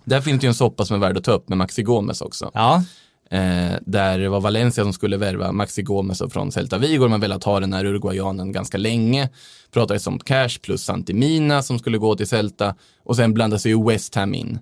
[0.05, 2.21] Där finns det ju en soppa som är värd att ta upp med Maxi Gomez
[2.21, 2.51] också.
[2.55, 2.85] Ja,
[3.31, 7.09] Eh, där det var Valencia som skulle värva Maxi Gomez och från Celta Vigo.
[7.09, 9.29] Man velat ha den här uruguayanen ganska länge.
[9.73, 12.75] Pratades om Cash plus Santimina som skulle gå till Celta.
[13.05, 14.59] Och sen blandade sig ju West Ham in.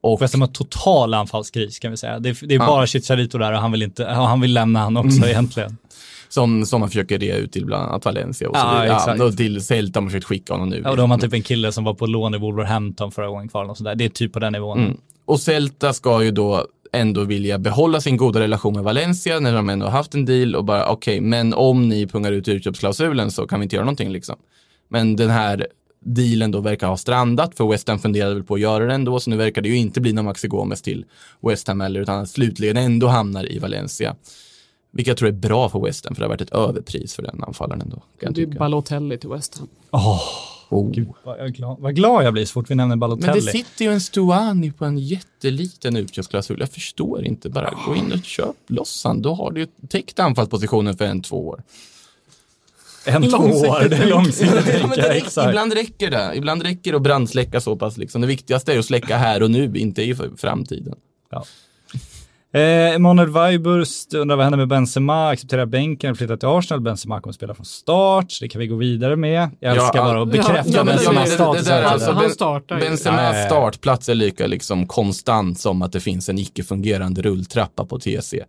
[0.00, 2.18] Och West Ham har total anfallskris kan vi säga.
[2.18, 2.66] Det är, det är Ja.
[2.66, 5.28] bara Chicharito där och han vill, inte, han vill lämna han också Mm.
[5.28, 5.76] egentligen.
[6.28, 8.96] Som, som man försöker rea ut till bland annat Valencia och så Ja, vidare.
[8.96, 9.18] exakt.
[9.18, 10.80] Ja, och till Celta har man försökt skicka honom nu.
[10.84, 13.28] Ja, och då har man typ en kille som var på lån i Wolverhampton förra
[13.28, 13.64] gången kvar.
[13.70, 13.94] Och sådär.
[13.94, 14.78] Det är typ på den nivån.
[14.78, 14.96] Mm.
[15.26, 19.68] Och Celta ska ju då ändå vilja behålla sin goda relation med Valencia när de
[19.68, 23.46] ändå har haft en deal och bara okej, men om ni pungar ut utköpsklausulen så
[23.46, 24.36] kan vi inte göra någonting liksom.
[24.88, 25.66] Men den här
[26.06, 29.20] dealen då verkar ha strandat för West Ham funderade väl på att göra det ändå
[29.20, 31.04] så nu verkar det ju inte bli någon Maxi Gomez till
[31.42, 34.16] West Ham heller utan att slutligen ändå hamnar i Valencia.
[34.94, 37.22] Vilket jag tror är bra för West Ham för det har varit ett överpris för
[37.22, 38.02] den anfallaren ändå.
[38.20, 38.46] Kan Det är.
[38.46, 39.68] Balotelli till West Ham.
[39.90, 40.90] Oh.
[40.90, 43.52] Gud, vad, glad, vad glad jag blir så fort vi nämner Men det Balotelli.
[43.52, 46.60] sitter ju en Stuani på en jätteliten utköpsklausul.
[46.60, 47.48] Jag förstår inte.
[47.48, 49.22] Bara gå in och köp loss han.
[49.22, 51.62] Då har du ju täckt anfallspositionen för en, två år.
[53.06, 55.48] En, två år, det är långsiktigt Ja, men tänka, det, exakt.
[55.48, 56.32] ibland räcker det.
[56.34, 57.96] Ibland räcker det att brandsläcka så pass.
[57.96, 58.20] Liksom.
[58.20, 60.94] Det viktigaste är att släcka här och nu, inte i framtiden.
[62.54, 67.32] Eh, Emanuel Weiburst undrar vad händer med Benzema, accepterar bänken, flyttar till Arsenal, Benzema kommer
[67.34, 69.50] spela från start, det kan vi gå vidare med.
[69.60, 71.64] Jag Ja, älskar bara att bekräfta ja, Benzemas ja, det- status.
[71.66, 72.16] det hela alltså tiden.
[72.16, 72.80] han Ben- startar.
[72.80, 73.46] Benzemas Ja, ja, ja.
[73.46, 78.44] startplats är lika liksom konstant som att det finns en icke-fungerande rulltrappa på TC.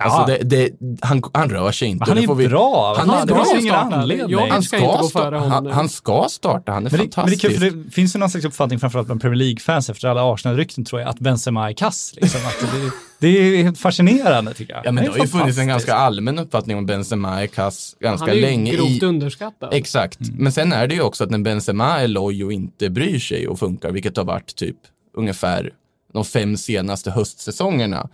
[0.00, 0.70] Alltså det, det,
[1.06, 2.00] han, han rör sig inte.
[2.02, 2.94] Men han Det är vi- bra.
[2.98, 3.96] Han Fan, är bra ingen starta.
[3.96, 4.38] anledning.
[4.50, 7.26] Han ska inte gå ska, före han, han ska starta, han är Men det, men
[7.26, 7.42] det är fantastisk.
[7.60, 10.84] kul, för det finns ju någon slags uppfattning, framförallt bland Premier League-fans efter alla Arsenal-rykten
[10.84, 12.12] tror jag, att Benzema är kass.
[12.16, 12.40] Liksom.
[12.46, 13.28] Att det, det
[13.58, 14.86] är helt fascinerande tycker jag.
[14.86, 18.22] Ja, men det har ju funnits en ganska allmän uppfattning om Benzema är kass ganska
[18.22, 18.72] Han är ju länge.
[18.72, 19.68] grovt i, underskattad.
[19.74, 23.18] Exakt, men sen är det ju också att när Benzema är loj och inte bryr
[23.18, 24.76] sig och funkar, vilket har varit typ
[25.16, 25.70] ungefär
[26.12, 28.08] de fem senaste höstsäsongerna,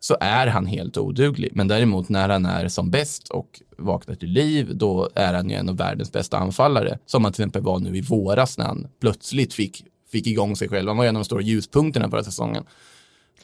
[0.00, 1.50] så är han helt oduglig.
[1.54, 5.56] Men däremot när han är som bäst och vaknar till liv, då är han ju
[5.56, 6.98] en av världens bästa anfallare.
[7.06, 10.68] Som han till exempel var nu i våras när han plötsligt fick, fick igång sig
[10.68, 10.88] själv.
[10.88, 12.64] Han var en av de stora ljuspunkterna förra säsongen.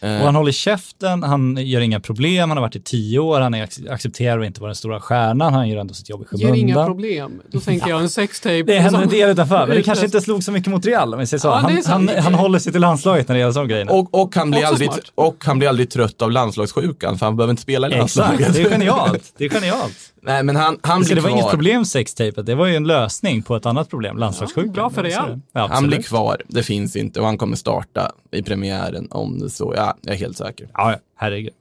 [0.05, 3.55] Och han håller käften, han gör inga problem, han har varit i tio år, han
[3.55, 6.47] är, accepterar att inte vara den stora stjärnan, han gör ändå sitt jobb i Ger
[6.47, 6.87] inga skymundan.
[6.87, 7.43] problem.
[7.51, 8.63] Då tänker jag en sextape.
[8.63, 11.21] Det händer en del utanför, men det kanske inte slog så mycket mot Real om
[11.21, 11.49] vi säger så.
[11.49, 13.93] Ja, han, han, han håller sig till landslaget när det gäller sådana grejer.
[13.93, 15.13] Och, och, han blir aldrig, smart.
[15.15, 18.41] och han blir aldrig trött av landslagssjukan, för han behöver inte spela i landslaget.
[18.41, 19.33] Exakt, det är genialt.
[19.39, 20.14] Det är genialt.
[20.27, 21.39] Nej, men han, han Så blir det var kvar.
[21.39, 24.73] inget problem sextapet, det var ju en lösning på ett annat problem, landslagssjukan.
[24.73, 25.41] bra för Real.
[25.53, 29.51] Ja, Han blir kvar, det finns inte och han kommer starta i premiären om det
[29.51, 30.69] så, ja, jag är helt säker.
[30.75, 31.53] Ja, ja, herregud.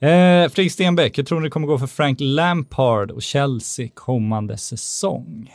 [0.00, 0.08] Eh,
[0.50, 5.50] Fredrik Stenbeck, hur tror ni det kommer gå för Frank Lampard och Chelsea kommande säsong?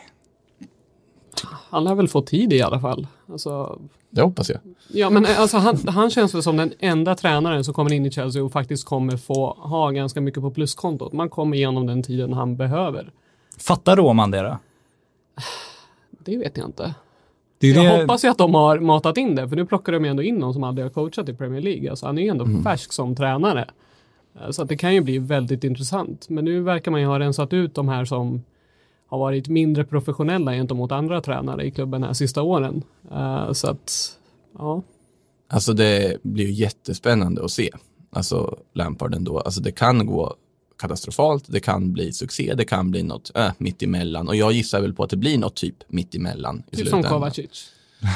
[1.69, 3.07] Han har väl fått tid i alla fall.
[3.31, 3.79] Alltså,
[4.17, 4.59] Det hoppas jag.
[4.87, 8.05] ja, men eh, alltså, han, han känns väl som den enda tränaren som kommer in
[8.05, 11.13] i Chelsea och faktiskt kommer få ha ganska mycket på pluskontot.
[11.13, 13.11] Man kommer igenom den tiden han behöver.
[13.59, 14.57] Fattar Roman det då?
[16.09, 16.93] Det vet jag inte.
[17.59, 20.05] Det Jag det- hoppas ju att de har matat in det, för nu plockar de
[20.05, 21.89] ju ändå in någon som aldrig har coachat i Premier League.
[21.89, 22.63] Alltså, han är ju ändå Mm.
[22.63, 23.65] färsk som tränare.
[24.41, 26.29] Eh, Så att det kan ju bli väldigt intressant.
[26.29, 28.43] Men nu verkar man ju ha rensat ut de här som
[29.07, 32.83] har varit mindre professionella gentemot andra tränare i klubben här sista åren.
[33.11, 34.17] Eh, Så att,
[34.57, 34.81] ja.
[35.49, 37.69] Alltså det blir ju jättespännande att se.
[38.09, 40.35] Alltså Lampard ändå, alltså det kan gå
[40.79, 44.27] katastrofalt, det kan bli succé, det kan bli något äh, mitt emellan.
[44.27, 46.63] Och jag gissar väl på att det blir något typ mitt emellan.
[46.71, 47.03] i Typ som.
[47.03, 47.69] Kovacic.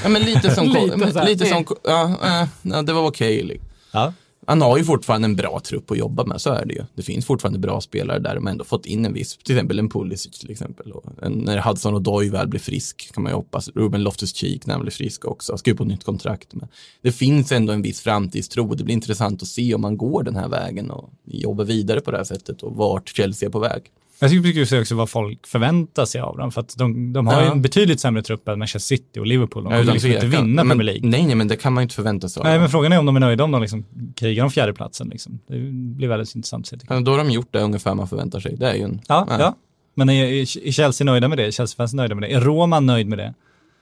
[0.03, 0.65] Ja men lite som,
[0.97, 2.17] Lite lite, som ja,
[2.63, 3.43] äh, det var okej.
[3.43, 3.67] liksom.
[3.93, 4.13] Ja.
[4.47, 6.83] Han har ju fortfarande en bra trupp att jobba med, så är det ju.
[6.95, 9.79] Det finns fortfarande bra spelare där, de har ändå fått in en viss, till exempel
[9.79, 10.91] en Pulisic till exempel.
[10.91, 13.69] Och en, när Hudson och Doy väl blir frisk kan man ju hoppas.
[13.69, 16.53] Ruben Loftus-Cheek när han blir frisk också, skriver på nytt kontrakt.
[16.53, 16.67] Men
[17.01, 18.75] det finns ändå en viss framtidstro.
[18.75, 22.11] Det blir intressant att se om man går den här vägen och jobbar vidare på
[22.11, 23.83] det här sättet och vart Chelsea är på väg.
[24.22, 27.39] Jag tycker se också vad folk förväntar sig av dem, för att de, de har
[27.41, 27.51] ju Ja.
[27.51, 29.63] en betydligt sämre trupp än Manchester City och Liverpool.
[29.63, 31.09] De Ja, kommer utan liksom inte vinna Premier League.
[31.09, 32.99] Nej, nej, men det kan man ju inte förvänta sig av Nej, men frågan är
[32.99, 35.07] om de är nöjda om de liksom krigar om fjärdeplatsen.
[35.09, 35.39] Liksom.
[35.47, 35.57] Det
[35.97, 36.86] blir väldigt intressant att se.
[36.89, 38.55] Ja, Då har de gjort det ungefär man förväntar sig.
[38.57, 39.01] Det är ju en...
[39.07, 39.38] Ja, nej.
[39.39, 39.55] ja.
[39.95, 41.45] Men är, är Chelsea nöjda med det?
[41.45, 42.34] Är Chelsea-fans nöjda med det?
[42.34, 43.34] Är Roman nöjd med det?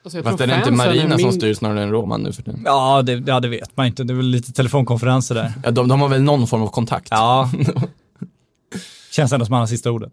[0.03, 2.43] Alltså, Fast är det inte Marina är som min- styr snarare än Roman nu för
[2.43, 2.61] tiden?
[2.65, 4.03] Ja det, ja, det vet man inte.
[4.03, 5.53] Det är väl lite telefonkonferenser där.
[5.63, 7.07] Ja, de, de har väl någon form av kontakt?
[7.11, 7.51] Ja.
[9.11, 10.11] Känns ändå som han har sista ordet.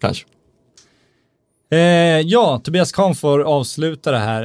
[0.00, 0.26] Kanske.
[1.70, 1.78] Eh,
[2.20, 4.42] ja, Tobias Kahn får avsluta det här.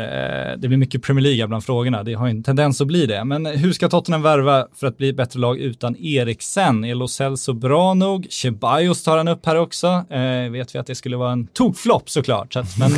[0.51, 2.03] Eh, det blir mycket Premier League bland frågorna.
[2.03, 3.23] Det har ju en tendens att bli det.
[3.25, 6.85] Men hur ska Tottenham värva för att bli ett bättre lag utan Eriksen?
[6.85, 8.27] Är Lo Celso bra nog?
[8.29, 9.87] Ceballos tar han upp här också.
[9.87, 12.53] Eh, vet vi att det skulle vara en tokflopp såklart.
[12.53, 12.91] Så att, men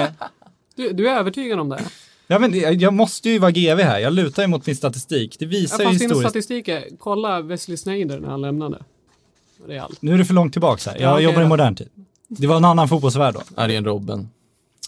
[0.00, 0.08] eh,
[0.76, 1.80] Du, du är övertygad om det?
[2.26, 3.98] ja, men jag, måste ju vara GV här.
[3.98, 5.36] Jag lutar ju mot min statistik.
[5.38, 6.30] Det Ja, visar ju fast din historiskt.
[6.30, 8.78] statistik är, kolla Wesley Sneijder när han lämnade.
[9.66, 10.02] Det är allt.
[10.02, 10.98] Nu är det för långt tillbaka här.
[11.00, 11.48] Jag Ja, okej jobbar i då.
[11.48, 11.88] modern tid.
[12.28, 13.40] Det var en annan fotbollsvärld då.
[13.62, 14.28] Arjen Robben.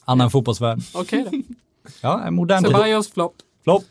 [0.04, 0.80] Annan fotbollsvärld.
[0.94, 1.38] Okej då.
[2.00, 2.72] Ja, en modern tid.
[2.72, 3.34] Ceballos flopp.
[3.64, 3.84] Flopp.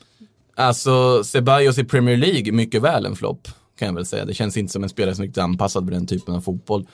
[0.55, 3.47] Alltså, Ceballos i Premier League, mycket väl en flopp,
[3.80, 4.25] kan jag väl säga.
[4.25, 6.88] Det känns inte som en spelare som är riktigt anpassad för den typen av fotboll.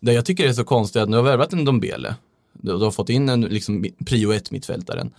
[0.00, 2.14] Det jag tycker är så konstigt är att nu har värvat en Dombele.
[2.52, 5.10] Du, du har fått in en liksom, prio ett mittfältaren.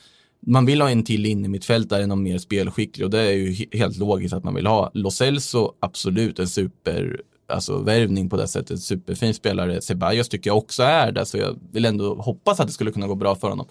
[0.47, 3.49] Man vill ha en till in i mittfältare, någon mer spelskicklig och det är ju
[3.51, 4.91] he- helt logiskt att man vill ha.
[4.93, 7.21] Lo Celso, absolut en super
[7.53, 9.81] alltså, värvning på det sättet, superfin spelare.
[9.81, 13.07] Ceballos tycker jag också är det, så jag vill ändå hoppas att det skulle kunna
[13.07, 13.67] gå bra för honom.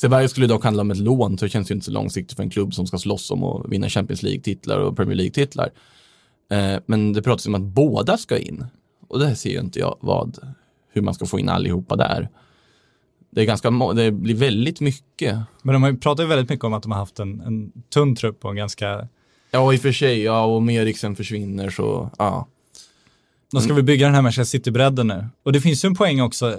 [0.00, 2.42] Ceballos skulle dock handla om ett lån, så det känns ju inte så långsiktigt för
[2.42, 5.70] en klubb som ska slåss om att vinna Champions League-titlar och Premier League-titlar.
[6.50, 8.64] Eh, men det pratas om att båda ska in.
[9.08, 10.38] Och det ser ju inte jag vad,
[10.92, 12.28] hur man ska få in allihopa där.
[13.30, 15.38] Det, är ganska, det blir väldigt mycket.
[15.62, 18.44] Men de har ju väldigt mycket om att de har haft en, en tunn trupp
[18.44, 19.08] och en ganska,
[19.50, 22.46] Ja, i och för sig, ja, om Eriksen försvinner så, ja.
[23.52, 25.26] De ska väl bygga den här Manchester City-bredden nu.
[25.42, 26.58] Och det finns ju en poäng också,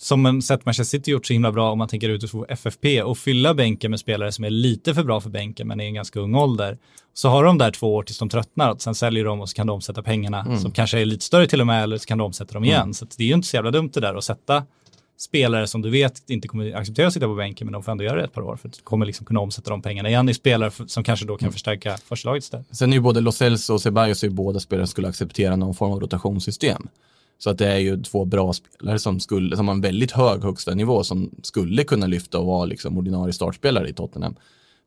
[0.00, 3.18] som en sett Manchester City gjort så himla bra om man tänker utifrån FFP och
[3.18, 5.94] fylla bänken med spelare som är lite för bra för bänken men är i en
[5.94, 6.78] ganska ung ålder.
[7.14, 9.54] Så har de där två år tills de tröttnar och sen säljer de och så
[9.54, 12.18] kan de omsätta pengarna som kanske är lite större till och med eller så kan
[12.18, 12.94] de omsätta dem igen.
[12.94, 14.64] Så att det är ju inte så jävla dumt det där att sätta
[15.20, 18.04] spelare som du vet inte kommer acceptera att sitta på bänken men de får ändå
[18.04, 20.34] göra det ett par år för du kommer liksom kunna omsätta de pengarna igen i
[20.34, 22.66] spelare som kanske då kan förstärka första laget istället.
[22.76, 25.56] Sen är ju både Lo Celso och Ceballos är ju båda spelare som skulle acceptera
[25.56, 26.88] någon form av rotationssystem.
[27.38, 30.42] Så att det är ju två bra spelare som, skulle, som har en väldigt hög
[30.44, 34.34] högsta nivå som skulle kunna lyfta och vara liksom ordinarie startspelare i Tottenham.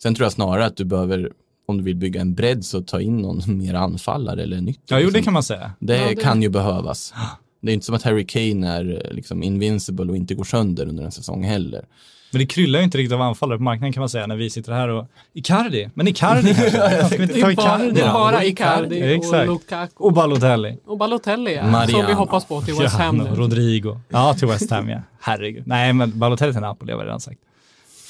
[0.03, 1.31] Sen tror jag snarare att du behöver,
[1.67, 4.81] om du vill bygga en bredd, så ta in någon mer anfallare eller nytt.
[4.85, 5.13] Ja, jo liksom.
[5.19, 5.71] det kan man säga.
[5.79, 7.13] Det, Ja, det- kan ju behövas.
[7.63, 10.87] Det är inte som att Harry Kane är eh, liksom invincible och inte går sönder
[10.87, 11.85] under en säsong heller.
[12.31, 14.49] Men det kryllar ju inte riktigt av anfallare på marknaden kan man säga när vi
[14.49, 17.17] sitter här och Icardi, men Icardi kanske?
[17.17, 18.13] Det ta är bara, Icardi det är då?
[18.13, 19.47] bara Icardi och Exakt.
[19.47, 20.77] Lukaku Och Balotelli.
[20.85, 23.29] och Balotelli ja, som vi hoppas på till West Ham nu.
[23.29, 23.99] Rodrigo.
[24.09, 25.01] Ja, till West Ham ja.
[25.19, 25.63] Herregud.
[25.67, 27.39] Nej, men Balotelli till Napoli har vi redan sagt.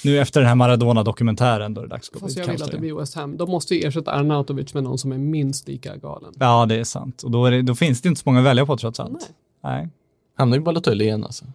[0.06, 2.72] Nu efter den här Maradona-dokumentären då är det dags att gå Fast jag vill att
[2.72, 3.38] det blir West Ham.
[3.38, 6.34] De måste ju ersätta Arnautovic med någon som är minst lika galen.
[6.40, 7.24] Ja, det är sant.
[7.24, 9.12] Och då, är det, då finns det inte så många att välja på trots allt.
[9.12, 9.22] Nej.
[9.64, 9.90] Nej.
[10.36, 11.46] Hamnar ju Balotelli igen alltså.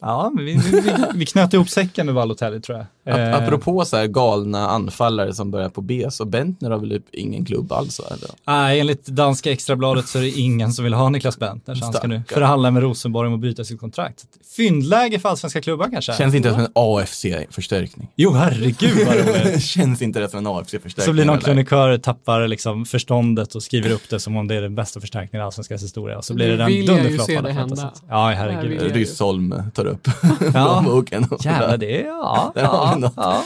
[0.00, 0.82] Ja, vi, vi,
[1.14, 2.86] vi, knöt ihop säcken med Balotelli tror jag.
[2.86, 6.90] Ap- Eh, Apropå så här galna anfallare som börjar på B, så Bentner har väl
[6.90, 8.00] typ ingen klubb alls?
[8.00, 8.30] Eller?
[8.46, 11.92] Nej, enligt danska extrabladet så är det ingen som vill ha Niklas Bentner, så han
[11.92, 14.24] ska nu förhandla med Rosenborg om att bryta sitt kontrakt.
[14.56, 16.12] Fyndläge för allsvenska klubbar kanske?
[16.12, 18.08] Känns inte det som en AFC-förstärkning?
[18.16, 19.62] Jo, herregud vad roligt.
[19.62, 21.04] Känns inte det som en AFC-förstärkning?
[21.04, 24.62] Så blir någon krönikör tappar liksom förståndet och skriver upp det som om det är
[24.62, 26.18] den bästa förstärkningen i allsvenskans historia.
[26.18, 27.76] Och så blir det den vill jag ju dunderflopp se alla det fattar hända.
[27.94, 28.02] sätt.
[28.08, 28.92] Ja, herregud.
[28.94, 30.08] Ryssholm tar upp
[30.54, 30.80] Ja.
[30.82, 31.26] plånboken.
[31.40, 33.44] Jävlar, det är, ja, ja, ja.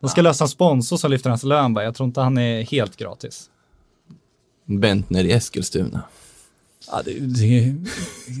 [0.00, 1.74] De ska lösa en sponsor som lyfter hans lön.
[1.74, 3.50] Jag tror inte han är helt gratis.
[4.64, 6.02] Bentner i Eskilstuna.
[6.90, 7.74] Ja, det, det,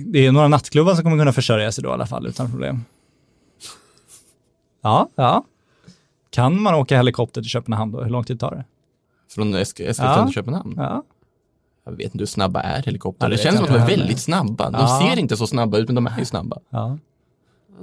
[0.06, 2.84] det är några nattklubbar som kommer kunna försörja sig då i alla fall utan problem.
[4.82, 5.44] Ja, ja.
[6.30, 8.02] Kan man åka helikopter till Köpenhamn då?
[8.02, 8.64] Hur lång tid tar det?
[9.34, 10.24] Från Esk- Eskilstuna Ja.
[10.26, 10.74] till Köpenhamn.
[10.76, 11.02] Ja.
[11.84, 13.26] Jag vet inte hur snabba är helikoptrar.
[13.26, 14.70] Ja, det det känns som att de är väldigt snabba.
[14.70, 15.00] De Ja.
[15.02, 16.58] ser inte så snabba ut, men de är ju snabba.
[16.70, 16.98] ja.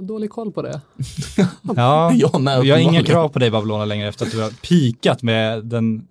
[0.00, 0.80] Dålig koll på det.
[1.76, 2.12] ja.
[2.14, 5.22] Jag med, jag har inga krav på dig Babylona längre efter att du har pikat
[5.22, 6.06] med den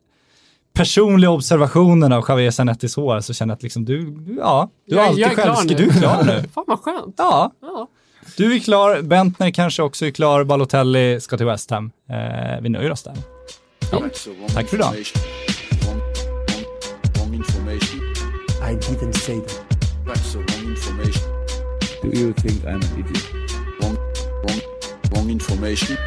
[0.74, 5.00] personliga observationen av Javier Zanettis hår så känner jag att liksom du, ja, du är
[5.00, 5.70] Jag- alltid är klar själv.
[5.70, 5.76] nu.
[5.76, 6.44] Du är klar nu.
[6.54, 7.16] Fan vad skönt.
[7.18, 7.88] Ja, Ja.
[8.38, 9.02] du är klar.
[9.02, 10.44] Bentner kanske också är klar.
[10.44, 11.92] Balotelli ska till West Ham.
[12.10, 13.16] Eh, vi nöjer oss där.
[13.92, 14.10] Wrong
[14.54, 14.94] Tack för idag.
[18.70, 19.66] I didn't say that.
[20.08, 21.24] Right, so wrong information.
[22.02, 23.29] Do you think I'm an idiot?
[25.20, 25.98] Wrong, wrong, wrong information.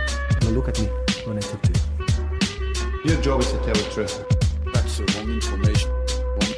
[0.41, 0.87] Now look at me
[1.27, 3.13] when I talk to you.
[3.13, 4.25] Your job is to tell the truth.
[4.65, 5.91] Right, so wrong information.
[5.91, 6.55] Wrong,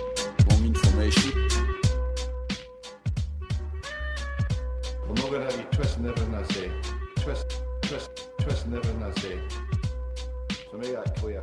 [0.49, 1.33] wrong information.
[5.03, 6.71] I'm not gonna have you twisting everything I say.
[7.17, 9.41] Twist, twist, twisting everything I say.
[10.71, 11.43] So make that clear.